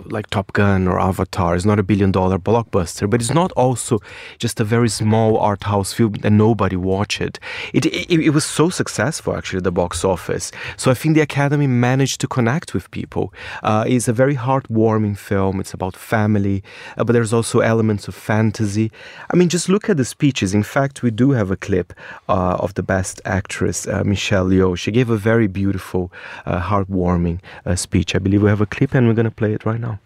like 0.06 0.28
Top 0.30 0.52
Gun 0.52 0.88
or 0.88 0.98
Avatar. 1.00 1.54
It's 1.54 1.64
not 1.64 1.78
a 1.78 1.82
billion 1.82 2.12
dollar 2.12 2.38
blockbuster, 2.38 3.08
but 3.08 3.20
it's 3.20 3.34
not 3.34 3.52
also 3.52 3.98
just 4.38 4.60
a 4.60 4.64
very 4.64 4.88
small 4.88 5.38
art 5.38 5.64
house 5.64 5.92
film 5.92 6.12
that 6.22 6.30
nobody 6.30 6.76
watched. 6.76 7.20
It, 7.20 7.38
it, 7.74 8.10
it 8.10 8.30
was 8.30 8.44
so 8.44 8.70
successful 8.70 9.36
actually 9.36 9.58
at 9.58 9.64
the 9.64 9.72
box 9.72 10.04
office. 10.04 10.52
So 10.76 10.90
I 10.90 10.94
think 10.94 11.14
the 11.14 11.20
Academy 11.20 11.66
managed 11.66 12.20
to 12.22 12.28
connect 12.28 12.74
with 12.74 12.90
people. 12.90 13.32
Uh, 13.62 13.84
it's 13.86 14.08
a 14.08 14.12
very 14.12 14.36
heartwarming 14.36 15.18
film. 15.18 15.60
It's 15.60 15.74
about 15.74 15.96
family, 15.96 16.62
uh, 16.96 17.04
but 17.04 17.12
there's 17.12 17.32
also 17.32 17.60
elements 17.60 17.99
of 18.08 18.14
fantasy. 18.14 18.90
I 19.32 19.36
mean, 19.36 19.48
just 19.48 19.68
look 19.68 19.88
at 19.88 19.96
the 19.96 20.04
speeches. 20.04 20.54
In 20.54 20.62
fact, 20.62 21.02
we 21.02 21.10
do 21.10 21.32
have 21.32 21.50
a 21.50 21.56
clip 21.56 21.92
uh, 22.28 22.56
of 22.58 22.74
the 22.74 22.82
best 22.82 23.20
actress, 23.24 23.86
uh, 23.86 24.02
Michelle 24.04 24.48
Yeoh. 24.48 24.76
She 24.76 24.90
gave 24.90 25.10
a 25.10 25.16
very 25.16 25.46
beautiful, 25.46 26.12
uh, 26.46 26.60
heartwarming 26.60 27.40
uh, 27.66 27.76
speech. 27.76 28.14
I 28.14 28.18
believe 28.18 28.42
we 28.42 28.48
have 28.48 28.60
a 28.60 28.66
clip 28.66 28.94
and 28.94 29.06
we're 29.06 29.14
going 29.14 29.24
to 29.24 29.30
play 29.30 29.52
it 29.52 29.64
right 29.64 29.80
now. 29.80 29.98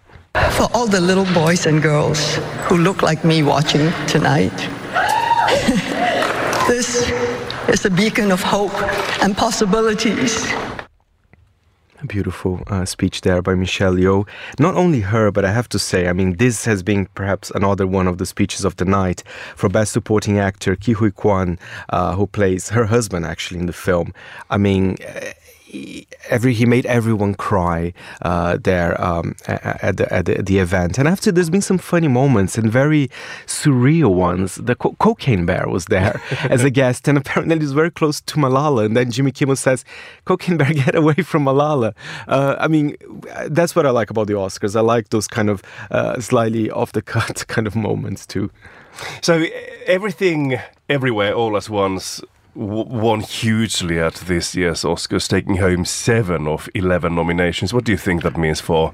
For 0.53 0.69
all 0.75 0.87
the 0.87 1.01
little 1.01 1.27
boys 1.33 1.67
and 1.67 1.81
girls 1.81 2.37
who 2.67 2.79
look 2.79 3.03
like 3.03 3.25
me 3.25 3.43
watching 3.43 3.93
tonight, 4.07 4.57
this 6.69 7.11
is 7.69 7.85
a 7.85 7.91
beacon 7.91 8.33
of 8.33 8.43
hope 8.43 8.75
and 9.23 9.37
possibilities 9.37 10.45
beautiful 12.07 12.62
uh, 12.67 12.85
speech 12.85 13.23
there 13.23 13.43
by 13.43 13.55
Michelle 13.55 13.95
Yeoh. 13.95 14.27
Not 14.59 14.75
only 14.75 15.01
her, 15.01 15.31
but 15.31 15.45
I 15.45 15.53
have 15.53 15.69
to 15.71 15.79
say, 15.79 16.09
I 16.09 16.12
mean, 16.12 16.37
this 16.37 16.64
has 16.64 16.83
been 16.83 17.07
perhaps 17.14 17.51
another 17.51 17.87
one 17.87 18.07
of 18.07 18.19
the 18.19 18.27
speeches 18.27 18.64
of 18.64 18.77
the 18.77 18.85
night 18.85 19.23
for 19.57 19.69
Best 19.69 19.93
Supporting 19.93 20.38
Actor 20.38 20.77
Ke 20.77 20.97
Huy 20.97 21.11
Quan, 21.11 21.59
uh, 21.90 22.14
who 22.14 22.27
plays 22.27 22.71
her 22.71 22.87
husband 22.87 23.25
actually 23.25 23.61
in 23.61 23.67
the 23.67 23.73
film. 23.73 24.12
I 24.51 24.59
mean, 24.59 24.97
every 26.29 26.53
he 26.55 26.67
made 26.67 26.87
everyone 26.87 27.35
cry 27.35 27.93
uh, 28.23 28.59
there 28.63 29.01
um, 29.01 29.35
at, 29.47 29.97
the, 29.97 30.13
at 30.13 30.27
the, 30.27 30.43
the 30.43 30.59
event. 30.59 30.99
And 30.99 31.09
after 31.09 31.31
there's 31.33 31.51
been 31.51 31.63
some 31.63 31.79
funny 31.79 32.09
moments 32.09 32.57
and 32.59 32.71
very 32.71 33.11
surreal 33.47 34.15
ones. 34.15 34.57
The 34.57 34.75
co- 34.75 34.97
cocaine 34.99 35.47
bear 35.47 35.69
was 35.69 35.87
there 35.87 36.21
as 36.51 36.65
a 36.65 36.71
guest, 36.71 37.09
and 37.09 37.17
apparently 37.19 37.59
he's 37.59 37.73
very 37.73 37.91
close 37.91 38.21
to 38.23 38.37
Malala. 38.37 38.87
And 38.87 38.97
then 38.97 39.11
Jimmy 39.11 39.33
Kimmel 39.33 39.57
says, 39.57 39.85
"Cocaine 40.25 40.57
bear, 40.57 40.73
get 40.85 40.95
away 40.95 41.15
from 41.15 41.45
Malala." 41.45 41.95
Uh, 42.29 42.57
I 42.59 42.69
mean, 42.69 42.97
that's 43.49 43.75
what 43.75 43.87
I 43.87 43.91
like 43.91 44.11
about 44.11 44.27
the 44.27 44.35
Oscars. 44.35 44.77
I 44.77 44.81
like 44.81 45.11
those 45.11 45.29
kind 45.29 45.51
of 45.51 45.63
uh, 45.91 46.21
slightly 46.21 46.71
off 46.71 46.93
the 46.93 47.03
cut 47.03 47.47
kind 47.55 47.67
of 47.67 47.75
moments 47.77 48.27
too. 48.27 48.51
So 49.23 49.47
everything, 49.87 50.59
everywhere, 50.89 51.35
all 51.35 51.57
at 51.57 51.69
once 51.69 52.23
won 52.55 53.21
hugely 53.21 53.99
at 53.99 54.14
this 54.14 54.55
year's 54.55 54.83
Oscars, 54.83 55.29
taking 55.29 55.57
home 55.57 55.85
seven 55.85 56.47
of 56.47 56.69
eleven 56.75 57.14
nominations. 57.14 57.75
What 57.75 57.85
do 57.85 57.93
you 57.93 57.99
think 57.99 58.23
that 58.23 58.37
means 58.37 58.61
for 58.61 58.93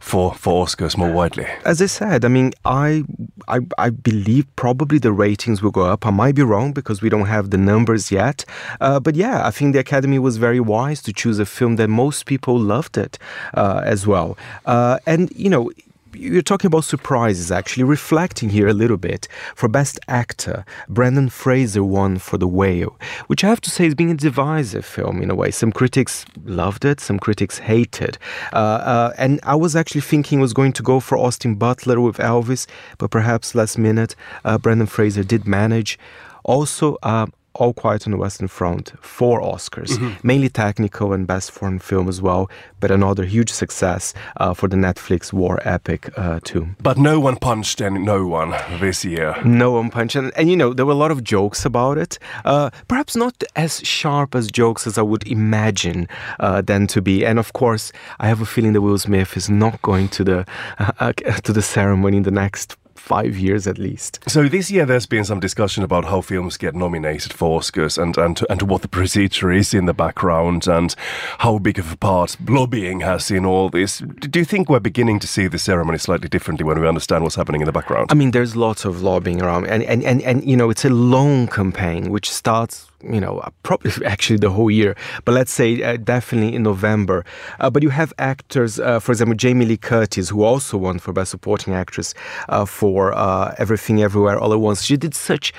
for 0.00 0.34
for 0.34 0.66
Oscars 0.66 0.96
more 0.96 1.12
widely? 1.12 1.46
As 1.64 1.80
I 1.80 1.86
said, 1.86 2.24
I 2.24 2.28
mean, 2.28 2.52
I 2.64 3.04
I, 3.48 3.60
I 3.78 3.90
believe 3.90 4.46
probably 4.56 4.98
the 4.98 5.12
ratings 5.12 5.62
will 5.62 5.70
go 5.70 5.82
up. 5.82 6.06
I 6.06 6.10
might 6.10 6.34
be 6.34 6.42
wrong 6.42 6.72
because 6.72 7.02
we 7.02 7.08
don't 7.08 7.26
have 7.26 7.50
the 7.50 7.58
numbers 7.58 8.10
yet, 8.10 8.44
uh, 8.80 9.00
but 9.00 9.14
yeah, 9.14 9.46
I 9.46 9.50
think 9.50 9.72
the 9.72 9.80
Academy 9.80 10.18
was 10.18 10.36
very 10.36 10.60
wise 10.60 11.02
to 11.02 11.12
choose 11.12 11.38
a 11.38 11.46
film 11.46 11.76
that 11.76 11.88
most 11.88 12.26
people 12.26 12.58
loved 12.58 12.98
it 12.98 13.18
uh, 13.54 13.82
as 13.84 14.06
well, 14.06 14.36
uh, 14.66 14.98
and 15.06 15.30
you 15.34 15.48
know 15.48 15.70
you're 16.12 16.42
talking 16.42 16.68
about 16.68 16.84
surprises, 16.84 17.50
actually, 17.50 17.84
reflecting 17.84 18.50
here 18.50 18.68
a 18.68 18.72
little 18.72 18.96
bit. 18.96 19.28
For 19.54 19.68
Best 19.68 19.98
Actor, 20.08 20.64
Brendan 20.88 21.28
Fraser 21.28 21.84
won 21.84 22.18
for 22.18 22.38
The 22.38 22.48
Whale, 22.48 22.96
which 23.26 23.44
I 23.44 23.48
have 23.48 23.60
to 23.62 23.70
say 23.70 23.86
is 23.86 23.94
being 23.94 24.10
a 24.10 24.14
divisive 24.14 24.84
film 24.84 25.22
in 25.22 25.30
a 25.30 25.34
way. 25.34 25.50
Some 25.50 25.72
critics 25.72 26.24
loved 26.44 26.84
it, 26.84 27.00
some 27.00 27.18
critics 27.18 27.58
hated. 27.58 28.18
Uh, 28.52 28.56
uh, 28.56 29.14
and 29.18 29.40
I 29.42 29.54
was 29.54 29.76
actually 29.76 30.02
thinking 30.02 30.40
was 30.40 30.52
going 30.52 30.72
to 30.74 30.82
go 30.82 31.00
for 31.00 31.18
Austin 31.18 31.54
Butler 31.54 32.00
with 32.00 32.16
Elvis, 32.16 32.66
but 32.98 33.10
perhaps 33.10 33.54
last 33.54 33.78
minute, 33.78 34.14
uh, 34.44 34.58
Fraser 34.86 35.24
did 35.24 35.46
manage. 35.46 35.98
Also, 36.44 36.96
uh, 37.02 37.26
all 37.60 37.74
Quiet 37.74 38.06
on 38.06 38.12
the 38.12 38.16
Western 38.16 38.48
Front, 38.48 38.92
four 39.00 39.40
Oscars, 39.40 39.90
mm-hmm. 39.90 40.26
mainly 40.26 40.48
technical 40.48 41.12
and 41.12 41.26
best 41.26 41.50
foreign 41.50 41.78
film 41.78 42.08
as 42.08 42.22
well, 42.22 42.50
but 42.80 42.90
another 42.90 43.24
huge 43.24 43.50
success 43.50 44.14
uh, 44.38 44.54
for 44.54 44.66
the 44.66 44.76
Netflix 44.76 45.32
war 45.32 45.60
epic 45.64 46.10
uh, 46.16 46.40
too. 46.42 46.68
But 46.82 46.96
no 46.96 47.20
one 47.20 47.36
punched 47.36 47.80
and 47.82 48.04
no 48.04 48.26
one 48.26 48.50
this 48.80 49.04
year. 49.04 49.36
No 49.44 49.72
one 49.72 49.90
punched, 49.90 50.16
and, 50.16 50.32
and 50.36 50.50
you 50.50 50.56
know 50.56 50.72
there 50.72 50.86
were 50.86 50.92
a 50.92 51.02
lot 51.04 51.10
of 51.10 51.22
jokes 51.22 51.64
about 51.64 51.98
it. 51.98 52.18
Uh, 52.44 52.70
perhaps 52.88 53.14
not 53.14 53.44
as 53.54 53.80
sharp 53.80 54.34
as 54.34 54.50
jokes 54.50 54.86
as 54.86 54.96
I 54.96 55.02
would 55.02 55.26
imagine 55.26 56.08
uh, 56.40 56.62
them 56.62 56.86
to 56.88 57.02
be. 57.02 57.26
And 57.26 57.38
of 57.38 57.52
course, 57.52 57.92
I 58.18 58.28
have 58.28 58.40
a 58.40 58.46
feeling 58.46 58.72
that 58.72 58.80
Will 58.80 58.98
Smith 58.98 59.36
is 59.36 59.50
not 59.50 59.82
going 59.82 60.08
to 60.08 60.24
the 60.24 60.46
uh, 60.78 61.12
to 61.12 61.52
the 61.52 61.62
ceremony 61.62 62.16
in 62.16 62.22
the 62.22 62.30
next 62.30 62.79
five 63.00 63.36
years 63.36 63.66
at 63.66 63.78
least. 63.78 64.20
So 64.28 64.48
this 64.48 64.70
year 64.70 64.86
there's 64.86 65.06
been 65.06 65.24
some 65.24 65.40
discussion 65.40 65.82
about 65.82 66.04
how 66.04 66.20
films 66.20 66.56
get 66.56 66.74
nominated 66.74 67.32
for 67.32 67.58
Oscars 67.58 68.00
and, 68.00 68.16
and, 68.16 68.40
and 68.48 68.62
what 68.62 68.82
the 68.82 68.88
procedure 68.88 69.50
is 69.50 69.74
in 69.74 69.86
the 69.86 69.94
background 69.94 70.68
and 70.68 70.94
how 71.38 71.58
big 71.58 71.78
of 71.78 71.92
a 71.92 71.96
part 71.96 72.36
lobbying 72.48 73.00
has 73.00 73.30
in 73.30 73.44
all 73.44 73.70
this. 73.70 73.98
Do 73.98 74.38
you 74.38 74.44
think 74.44 74.68
we're 74.68 74.80
beginning 74.80 75.18
to 75.20 75.26
see 75.26 75.48
the 75.48 75.58
ceremony 75.58 75.98
slightly 75.98 76.28
differently 76.28 76.64
when 76.64 76.80
we 76.80 76.86
understand 76.86 77.24
what's 77.24 77.36
happening 77.36 77.62
in 77.62 77.66
the 77.66 77.72
background? 77.72 78.08
I 78.10 78.14
mean, 78.14 78.30
there's 78.32 78.54
lots 78.54 78.84
of 78.84 79.02
lobbying 79.02 79.42
around 79.42 79.66
and, 79.66 79.82
and, 79.82 80.04
and, 80.04 80.22
and 80.22 80.44
you 80.44 80.56
know, 80.56 80.70
it's 80.70 80.84
a 80.84 80.90
long 80.90 81.48
campaign 81.48 82.10
which 82.10 82.30
starts 82.30 82.89
you 83.02 83.20
know, 83.20 83.42
probably 83.62 83.92
actually 84.06 84.38
the 84.38 84.50
whole 84.50 84.70
year, 84.70 84.96
but 85.24 85.32
let's 85.32 85.52
say 85.52 85.82
uh, 85.82 85.96
definitely 85.96 86.54
in 86.54 86.62
November. 86.62 87.24
Uh, 87.58 87.70
but 87.70 87.82
you 87.82 87.90
have 87.90 88.12
actors, 88.18 88.78
uh, 88.78 89.00
for 89.00 89.12
example, 89.12 89.34
Jamie 89.34 89.64
Lee 89.66 89.76
Curtis, 89.76 90.28
who 90.28 90.42
also 90.42 90.76
won 90.76 90.98
for 90.98 91.12
Best 91.12 91.30
Supporting 91.30 91.74
Actress 91.74 92.14
uh, 92.48 92.64
for 92.64 93.12
uh, 93.14 93.54
Everything 93.58 94.02
Everywhere 94.02 94.38
All 94.38 94.52
at 94.52 94.60
Once. 94.60 94.82
She 94.82 94.96
did 94.96 95.14
such 95.14 95.52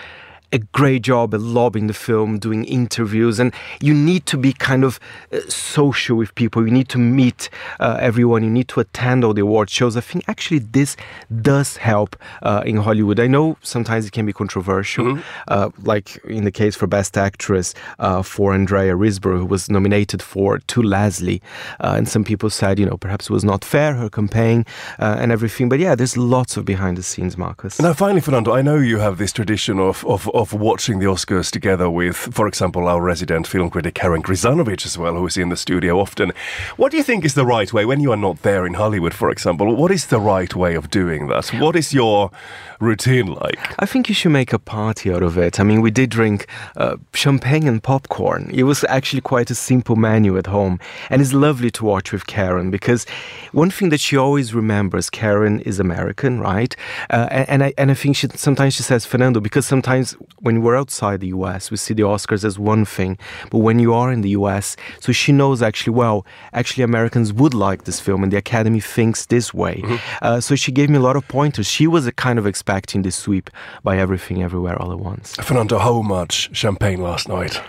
a 0.52 0.60
great 0.60 1.02
job 1.02 1.34
at 1.34 1.42
lobbying 1.42 1.88
the 1.88 1.94
film, 1.94 2.38
doing 2.38 2.66
interviews, 2.66 3.40
and 3.40 3.54
you 3.80 3.94
need 3.94 4.26
to 4.26 4.38
be 4.38 4.54
kind 4.54 4.84
of 4.84 5.00
uh, 5.32 5.40
social 5.48 6.18
with 6.18 6.34
people. 6.36 6.66
You 6.66 6.72
need 6.72 6.90
to 6.90 6.98
meet 6.98 7.50
uh, 7.80 7.98
everyone. 8.00 8.44
You 8.44 8.50
need 8.50 8.68
to 8.70 8.80
attend 8.80 9.24
all 9.24 9.34
the 9.34 9.42
award 9.42 9.70
shows. 9.70 9.96
I 9.96 10.02
think 10.02 10.26
actually 10.28 10.60
this 10.60 10.98
does 11.42 11.78
help 11.78 12.16
uh, 12.42 12.64
in 12.66 12.78
Hollywood. 12.78 13.20
I 13.20 13.28
know 13.28 13.58
sometimes 13.62 14.06
it 14.06 14.12
can 14.12 14.26
be 14.26 14.34
controversial, 14.34 15.06
mm-hmm. 15.06 15.22
Uh, 15.48 15.70
like 15.84 16.18
in 16.26 16.44
the 16.44 16.52
case 16.52 16.76
for 16.76 16.88
Best 16.88 17.18
Actress 17.18 17.74
uh, 18.00 18.22
for 18.22 18.54
Andrea 18.54 18.96
Riseborough, 18.96 19.40
who 19.40 19.46
was 19.46 19.70
nominated 19.70 20.22
for 20.22 20.60
To 20.60 20.82
Leslie, 20.82 21.42
uh, 21.80 21.96
and 21.98 22.08
some 22.08 22.24
people 22.24 22.50
said, 22.50 22.80
you 22.80 22.86
know, 22.86 22.98
perhaps 22.98 23.30
it 23.30 23.34
was 23.34 23.44
not 23.44 23.64
fair 23.64 23.94
her 23.94 24.10
campaign 24.10 24.66
and 24.98 25.32
everything. 25.32 25.70
But 25.70 25.80
yeah, 25.80 25.96
there's 25.96 26.18
lots 26.18 26.58
of 26.58 26.66
behind 26.66 26.98
the 26.98 27.04
scenes, 27.04 27.38
Markus. 27.38 27.80
Now, 27.80 27.94
finally, 27.94 28.22
Fernando, 28.22 28.54
I 28.54 28.62
know 28.62 28.78
you 28.78 29.00
have 29.00 29.18
this 29.18 29.32
tradition 29.32 29.80
of 29.80 30.06
of, 30.06 30.30
of 30.30 30.41
of 30.42 30.54
watching 30.54 31.00
the 31.00 31.06
Oscars 31.06 31.52
together 31.52 31.90
with, 31.90 32.16
for 32.16 32.48
example, 32.48 32.88
our 32.88 33.02
resident 33.02 33.48
film 33.48 33.70
critic 33.70 33.94
Karen 33.96 34.24
Krizanovich 34.24 34.86
as 34.86 34.98
well, 34.98 35.16
who 35.16 35.28
is 35.28 35.38
in 35.38 35.50
the 35.50 35.56
studio 35.56 36.00
often. 36.00 36.34
What 36.78 36.92
do 36.92 36.98
you 36.98 37.04
think 37.04 37.24
is 37.24 37.36
the 37.36 37.46
right 37.46 37.72
way 37.72 37.86
when 37.86 38.00
you 38.00 38.12
are 38.12 38.18
not 38.18 38.42
there 38.42 38.66
in 38.66 38.74
Hollywood, 38.74 39.14
for 39.14 39.30
example? 39.30 39.76
What 39.76 39.92
is 39.92 40.08
the 40.08 40.20
right 40.20 40.54
way 40.56 40.76
of 40.76 40.90
doing 40.90 41.28
that? 41.28 41.50
What 41.50 41.76
is 41.76 41.94
your 41.94 42.32
routine 42.80 43.28
like? 43.28 43.76
I 43.80 43.86
think 43.86 44.10
you 44.10 44.16
should 44.16 44.32
make 44.32 44.52
a 44.52 44.60
party 44.60 45.14
out 45.14 45.24
of 45.24 45.38
it. 45.38 45.60
I 45.60 45.64
mean, 45.64 45.82
we 45.82 45.92
did 45.92 46.10
drink 46.10 46.48
uh, 46.76 46.98
champagne 47.14 47.68
and 47.68 47.82
popcorn. 47.82 48.50
It 48.54 48.64
was 48.64 48.84
actually 48.86 49.22
quite 49.22 49.52
a 49.52 49.56
simple 49.56 49.96
menu 49.96 50.38
at 50.38 50.48
home, 50.48 50.80
and 51.10 51.22
it's 51.22 51.34
lovely 51.34 51.70
to 51.72 51.86
watch 51.86 52.12
with 52.12 52.26
Karen 52.26 52.72
because 52.72 53.06
one 53.52 53.70
thing 53.70 53.90
that 53.90 54.00
she 54.00 54.18
always 54.18 54.54
remembers, 54.54 55.10
Karen 55.10 55.60
is 55.62 55.80
American, 55.80 56.40
right? 56.40 56.76
Uh, 57.10 57.28
and, 57.30 57.50
and 57.50 57.64
I 57.64 57.74
and 57.78 57.92
I 57.92 57.94
think 57.94 58.16
she 58.16 58.28
sometimes 58.36 58.74
she 58.74 58.84
says 58.84 59.06
Fernando 59.06 59.40
because 59.40 59.66
sometimes 59.66 60.16
when 60.40 60.62
we're 60.62 60.76
outside 60.76 61.20
the 61.20 61.28
US, 61.28 61.72
we 61.72 61.78
see 61.78 61.94
the 61.94 62.04
Oscars 62.04 62.44
as 62.44 62.58
one 62.58 62.86
thing, 62.86 63.18
but 63.50 63.60
when 63.60 63.80
you 63.80 63.94
are 63.94 64.12
in 64.12 64.22
the 64.22 64.30
US, 64.32 64.76
so 65.00 65.12
she 65.12 65.32
knows 65.32 65.62
actually, 65.62 65.94
well, 65.94 66.26
actually 66.54 66.84
Americans 66.84 67.34
would 67.34 67.54
like 67.54 67.84
this 67.84 68.00
film 68.00 68.24
and 68.24 68.32
the 68.32 68.38
Academy 68.38 68.80
thinks 68.80 69.26
this 69.26 69.54
way. 69.54 69.82
Mm-hmm. 69.82 69.96
Uh, 70.22 70.42
so 70.42 70.56
she 70.56 70.72
gave 70.72 70.90
me 70.90 70.98
a 70.98 71.02
lot 71.02 71.16
of 71.16 71.28
pointers. 71.28 71.68
She 71.68 71.88
was 71.88 72.08
a 72.08 72.12
kind 72.12 72.40
of 72.40 72.46
expecting 72.46 73.02
this 73.02 73.16
sweep 73.16 73.50
by 73.84 73.98
everything 73.98 74.42
everywhere 74.44 74.82
all 74.82 74.92
at 74.92 75.00
once. 75.00 75.36
Fernando, 75.36 75.78
how 75.78 76.02
much 76.02 76.56
champagne 76.56 77.02
last 77.02 77.28
night? 77.28 77.62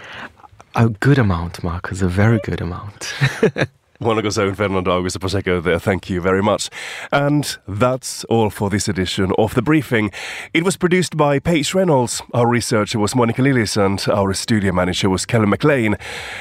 A 0.74 0.88
good 0.88 1.18
amount, 1.18 1.62
Markus, 1.62 2.00
a 2.00 2.08
very 2.08 2.40
good 2.44 2.60
amount. 2.60 3.12
Monocle's 4.04 4.38
own 4.38 4.54
Fernando 4.54 4.90
Augusto 4.90 5.20
Pacheco 5.20 5.60
there. 5.60 5.78
Thank 5.78 6.10
you 6.10 6.20
very 6.20 6.42
much. 6.42 6.70
And 7.10 7.56
that's 7.66 8.24
all 8.24 8.50
for 8.50 8.70
this 8.70 8.88
edition 8.88 9.32
of 9.38 9.54
The 9.54 9.62
Briefing. 9.62 10.10
It 10.52 10.64
was 10.64 10.76
produced 10.76 11.16
by 11.16 11.38
Paige 11.38 11.74
Reynolds. 11.74 12.22
Our 12.34 12.46
researcher 12.46 12.98
was 12.98 13.14
Monica 13.14 13.42
Lillis 13.42 13.76
and 13.76 14.04
our 14.12 14.32
studio 14.34 14.72
manager 14.72 15.08
was 15.08 15.26
Kellen 15.26 15.50
McLean. 15.50 15.96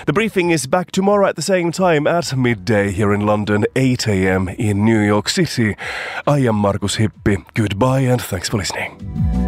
The 0.06 0.14
Briefing 0.14 0.52
is 0.52 0.68
back 0.68 0.92
tomorrow 0.92 1.28
at 1.28 1.36
the 1.36 1.42
same 1.42 1.72
time 1.72 2.08
at 2.08 2.36
midday 2.36 2.92
here 2.92 3.14
in 3.14 3.26
London, 3.26 3.66
8 3.76 4.08
a.m. 4.08 4.50
in 4.50 4.84
New 4.86 5.00
York 5.00 5.30
City. 5.30 5.76
I 6.28 6.40
am 6.40 6.56
Markus 6.56 6.98
Hippi. 6.98 7.46
Goodbye 7.54 8.02
and 8.02 8.22
thanks 8.22 8.50
for 8.50 8.58
listening. 8.58 9.41